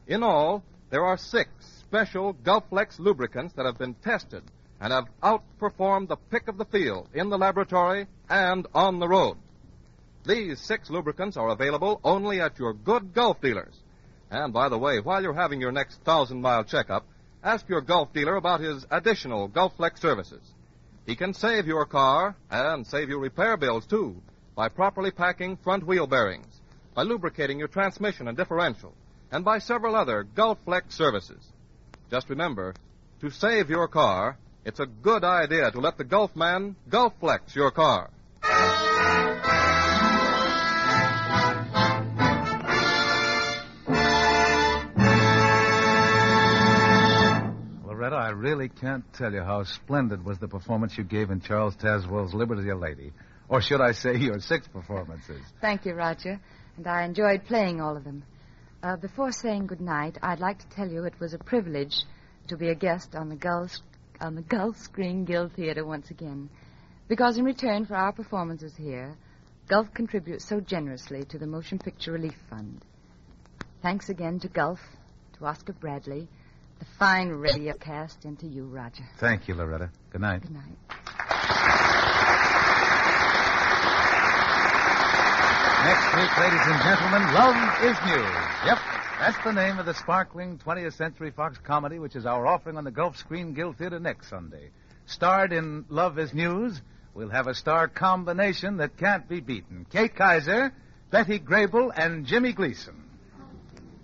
In 0.07 0.23
all, 0.23 0.63
there 0.89 1.05
are 1.05 1.17
six 1.17 1.49
special 1.79 2.33
Gulflex 2.33 2.99
lubricants 2.99 3.53
that 3.53 3.65
have 3.65 3.77
been 3.77 3.93
tested 3.95 4.43
and 4.79 4.91
have 4.91 5.07
outperformed 5.21 6.07
the 6.07 6.17
pick 6.17 6.47
of 6.47 6.57
the 6.57 6.65
field 6.65 7.07
in 7.13 7.29
the 7.29 7.37
laboratory 7.37 8.07
and 8.29 8.67
on 8.73 8.99
the 8.99 9.07
road. 9.07 9.37
These 10.25 10.59
six 10.59 10.89
lubricants 10.89 11.37
are 11.37 11.49
available 11.49 11.99
only 12.03 12.41
at 12.41 12.57
your 12.57 12.73
good 12.73 13.13
Gulf 13.13 13.41
dealers. 13.41 13.75
And 14.31 14.51
by 14.51 14.69
the 14.69 14.77
way, 14.77 14.99
while 14.99 15.21
you're 15.21 15.33
having 15.33 15.61
your 15.61 15.71
next 15.71 16.01
thousand 16.01 16.41
mile 16.41 16.63
checkup, 16.63 17.05
ask 17.43 17.69
your 17.69 17.81
Gulf 17.81 18.11
dealer 18.11 18.35
about 18.35 18.59
his 18.59 18.85
additional 18.89 19.47
Gulflex 19.47 19.99
services. 19.99 20.41
He 21.05 21.15
can 21.15 21.33
save 21.33 21.67
your 21.67 21.85
car 21.85 22.35
and 22.49 22.85
save 22.87 23.09
you 23.09 23.19
repair 23.19 23.57
bills 23.57 23.85
too 23.85 24.15
by 24.55 24.69
properly 24.69 25.11
packing 25.11 25.57
front 25.57 25.85
wheel 25.85 26.07
bearings, 26.07 26.61
by 26.95 27.03
lubricating 27.03 27.59
your 27.59 27.67
transmission 27.67 28.27
and 28.27 28.37
differential, 28.37 28.93
and 29.31 29.45
by 29.45 29.59
several 29.59 29.95
other 29.95 30.23
Gulflex 30.35 30.93
services. 30.93 31.43
Just 32.09 32.29
remember, 32.29 32.73
to 33.21 33.29
save 33.29 33.69
your 33.69 33.87
car, 33.87 34.37
it's 34.63 34.79
a 34.79 34.85
good 34.85 35.23
idea 35.23 35.69
to 35.71 35.79
let 35.79 35.97
the 35.97 36.03
Gulf 36.03 36.35
man 36.35 36.75
Gulflex 36.89 37.53
your 37.53 37.71
car. 37.71 38.09
Loretta, 48.05 48.23
I 48.23 48.29
really 48.37 48.69
can't 48.69 49.03
tell 49.13 49.33
you 49.33 49.41
how 49.41 49.63
splendid 49.63 50.23
was 50.23 50.37
the 50.37 50.47
performance 50.47 50.95
you 50.95 51.03
gave 51.03 51.31
in 51.31 51.41
Charles 51.41 51.75
Tazewell's 51.75 52.35
Liberty 52.35 52.69
a 52.69 52.75
Lady. 52.75 53.11
Or 53.49 53.61
should 53.61 53.81
I 53.81 53.93
say 53.93 54.15
your 54.17 54.39
six 54.39 54.67
performances? 54.67 55.41
Thank 55.59 55.85
you, 55.85 55.95
Roger. 55.95 56.39
And 56.77 56.85
I 56.85 57.03
enjoyed 57.03 57.45
playing 57.45 57.81
all 57.81 57.97
of 57.97 58.03
them. 58.03 58.23
Uh, 58.83 58.95
before 58.97 59.31
saying 59.31 59.65
good 59.65 59.81
night, 59.81 60.19
I'd 60.21 60.39
like 60.39 60.59
to 60.59 60.69
tell 60.69 60.87
you 60.87 61.03
it 61.05 61.19
was 61.19 61.33
a 61.33 61.39
privilege 61.39 61.95
to 62.47 62.55
be 62.55 62.69
a 62.69 62.75
guest 62.75 63.15
on 63.15 63.27
the 63.29 63.35
Gulf, 63.35 63.71
on 64.21 64.35
the 64.35 64.43
Gulf 64.43 64.77
Screen 64.77 65.25
Guild 65.25 65.53
Theater 65.53 65.83
once 65.83 66.11
again. 66.11 66.51
Because 67.07 67.39
in 67.39 67.43
return 67.43 67.87
for 67.87 67.95
our 67.95 68.11
performances 68.11 68.75
here, 68.77 69.15
Gulf 69.67 69.91
contributes 69.95 70.47
so 70.47 70.59
generously 70.59 71.23
to 71.29 71.39
the 71.39 71.47
Motion 71.47 71.79
Picture 71.79 72.11
Relief 72.11 72.37
Fund. 72.51 72.85
Thanks 73.81 74.09
again 74.09 74.39
to 74.41 74.47
Gulf, 74.47 74.79
to 75.39 75.45
Oscar 75.45 75.73
Bradley, 75.73 76.27
the 76.79 76.85
fine 76.99 77.29
radio 77.29 77.73
cast, 77.73 78.25
into 78.25 78.47
you, 78.47 78.65
Roger. 78.65 79.03
Thank 79.19 79.47
you, 79.47 79.55
Loretta. 79.55 79.89
Good 80.11 80.21
night. 80.21 80.41
Good 80.41 80.53
night. 80.53 80.75
Next 85.85 86.15
week, 86.15 86.37
ladies 86.39 86.65
and 86.65 86.81
gentlemen, 86.81 87.33
Love 87.35 87.83
is 87.83 87.97
News. 88.07 88.35
Yep, 88.65 88.79
that's 89.19 89.43
the 89.43 89.53
name 89.53 89.77
of 89.77 89.85
the 89.85 89.93
sparkling 89.93 90.57
20th 90.57 90.93
Century 90.93 91.29
Fox 91.29 91.59
comedy 91.59 91.99
which 91.99 92.15
is 92.15 92.25
our 92.25 92.47
offering 92.47 92.77
on 92.77 92.83
the 92.83 92.91
Gulf 92.91 93.17
Screen 93.17 93.53
Guild 93.53 93.77
Theater 93.77 93.99
next 93.99 94.29
Sunday. 94.29 94.71
Starred 95.05 95.53
in 95.53 95.85
Love 95.89 96.17
is 96.17 96.33
News, 96.33 96.81
we'll 97.13 97.29
have 97.29 97.45
a 97.45 97.53
star 97.53 97.87
combination 97.87 98.77
that 98.77 98.97
can't 98.97 99.29
be 99.29 99.41
beaten. 99.41 99.85
Kay 99.91 100.09
Kyser, 100.09 100.71
Betty 101.11 101.39
Grable, 101.39 101.91
and 101.95 102.25
Jimmy 102.25 102.53
Gleason. 102.53 103.03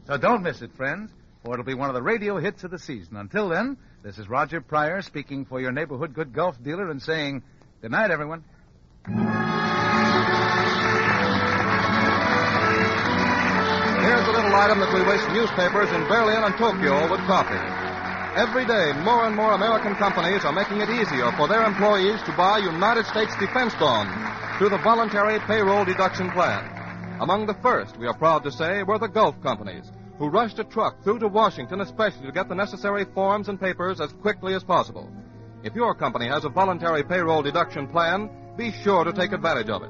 So 0.05 0.17
don't 0.17 0.43
miss 0.43 0.61
it, 0.61 0.73
friends, 0.75 1.09
for 1.43 1.53
it'll 1.53 1.65
be 1.65 1.73
one 1.73 1.89
of 1.89 1.95
the 1.95 2.01
radio 2.01 2.37
hits 2.37 2.63
of 2.63 2.71
the 2.71 2.79
season. 2.79 3.17
Until 3.17 3.49
then, 3.49 3.77
this 4.03 4.17
is 4.17 4.29
Roger 4.29 4.61
Pryor 4.61 5.01
speaking 5.01 5.45
for 5.45 5.59
your 5.59 5.71
neighborhood 5.71 6.13
good 6.13 6.33
Gulf 6.33 6.61
dealer 6.61 6.89
and 6.89 7.01
saying, 7.01 7.41
good 7.81 7.91
night, 7.91 8.11
everyone. 8.11 8.43
Here's 14.01 14.27
a 14.27 14.31
little 14.31 14.55
item 14.55 14.79
that 14.79 14.93
we 14.93 15.01
wish 15.01 15.21
newspapers 15.33 15.89
in 15.91 16.07
Berlin 16.07 16.43
and 16.43 16.55
Tokyo 16.57 17.09
would 17.09 17.21
copy. 17.21 17.57
Every 18.39 18.65
day, 18.65 18.93
more 19.03 19.25
and 19.25 19.35
more 19.35 19.53
American 19.53 19.95
companies 19.95 20.45
are 20.45 20.53
making 20.53 20.79
it 20.79 20.89
easier 20.89 21.31
for 21.33 21.47
their 21.47 21.65
employees 21.65 22.21
to 22.23 22.31
buy 22.37 22.59
United 22.59 23.05
States 23.05 23.35
defense 23.37 23.73
bonds 23.75 24.13
through 24.57 24.69
the 24.69 24.77
voluntary 24.77 25.39
payroll 25.39 25.85
deduction 25.85 26.29
plan. 26.31 26.63
Among 27.19 27.45
the 27.45 27.55
first, 27.55 27.97
we 27.97 28.07
are 28.07 28.17
proud 28.17 28.43
to 28.43 28.51
say, 28.51 28.83
were 28.83 28.99
the 28.99 29.07
Gulf 29.07 29.41
companies, 29.41 29.91
who 30.21 30.29
rushed 30.29 30.59
a 30.59 30.63
truck 30.63 31.03
through 31.03 31.17
to 31.17 31.27
Washington 31.27 31.81
especially 31.81 32.27
to 32.27 32.31
get 32.31 32.47
the 32.47 32.53
necessary 32.53 33.05
forms 33.05 33.49
and 33.49 33.59
papers 33.59 33.99
as 33.99 34.13
quickly 34.21 34.53
as 34.53 34.63
possible. 34.63 35.09
If 35.63 35.73
your 35.73 35.95
company 35.95 36.27
has 36.27 36.45
a 36.45 36.49
voluntary 36.49 37.03
payroll 37.03 37.41
deduction 37.41 37.87
plan, 37.87 38.29
be 38.55 38.71
sure 38.83 39.03
to 39.03 39.13
take 39.13 39.31
advantage 39.31 39.69
of 39.69 39.81
it. 39.81 39.89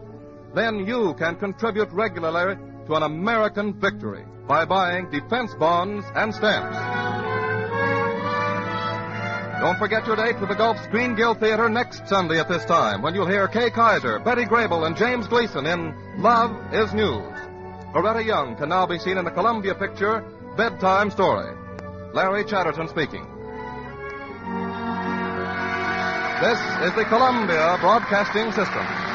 then 0.56 0.88
you 0.88 1.14
can 1.20 1.36
contribute 1.36 1.90
regularly 1.92 2.56
to 2.88 2.96
an 2.96 3.04
American 3.04 3.74
victory 3.74 4.24
by 4.48 4.64
buying 4.64 5.10
defense 5.10 5.54
bonds 5.60 6.06
and 6.16 6.34
stamps. 6.34 6.78
Don't 9.60 9.78
forget 9.78 10.08
your 10.08 10.16
date 10.16 10.40
with 10.40 10.48
the 10.48 10.56
Gulf 10.56 10.82
Screen 10.86 11.14
Guild 11.14 11.42
Theater 11.42 11.68
next 11.68 12.08
Sunday 12.08 12.40
at 12.40 12.48
this 12.48 12.64
time 12.64 13.02
when 13.02 13.14
you'll 13.14 13.28
hear 13.28 13.50
Kay 13.50 13.70
Kyser, 13.70 14.24
Betty 14.24 14.46
Grable, 14.46 14.88
and 14.88 14.96
James 14.96 15.28
Gleason 15.28 15.66
in 15.66 15.94
Love 16.22 16.56
is 16.74 16.94
News. 16.94 17.31
Loretta 17.94 18.24
Young 18.24 18.56
can 18.56 18.70
now 18.70 18.86
be 18.86 18.98
seen 18.98 19.18
in 19.18 19.26
the 19.26 19.32
Columbia 19.32 19.76
picture 19.76 20.24
Bedtime 20.56 21.12
Story. 21.12 21.54
Larry 22.14 22.46
Chatterton 22.46 22.88
speaking. 22.88 23.28
This 26.40 26.60
is 26.88 26.96
the 26.96 27.06
Columbia 27.10 27.78
Broadcasting 27.82 28.52
System. 28.54 29.11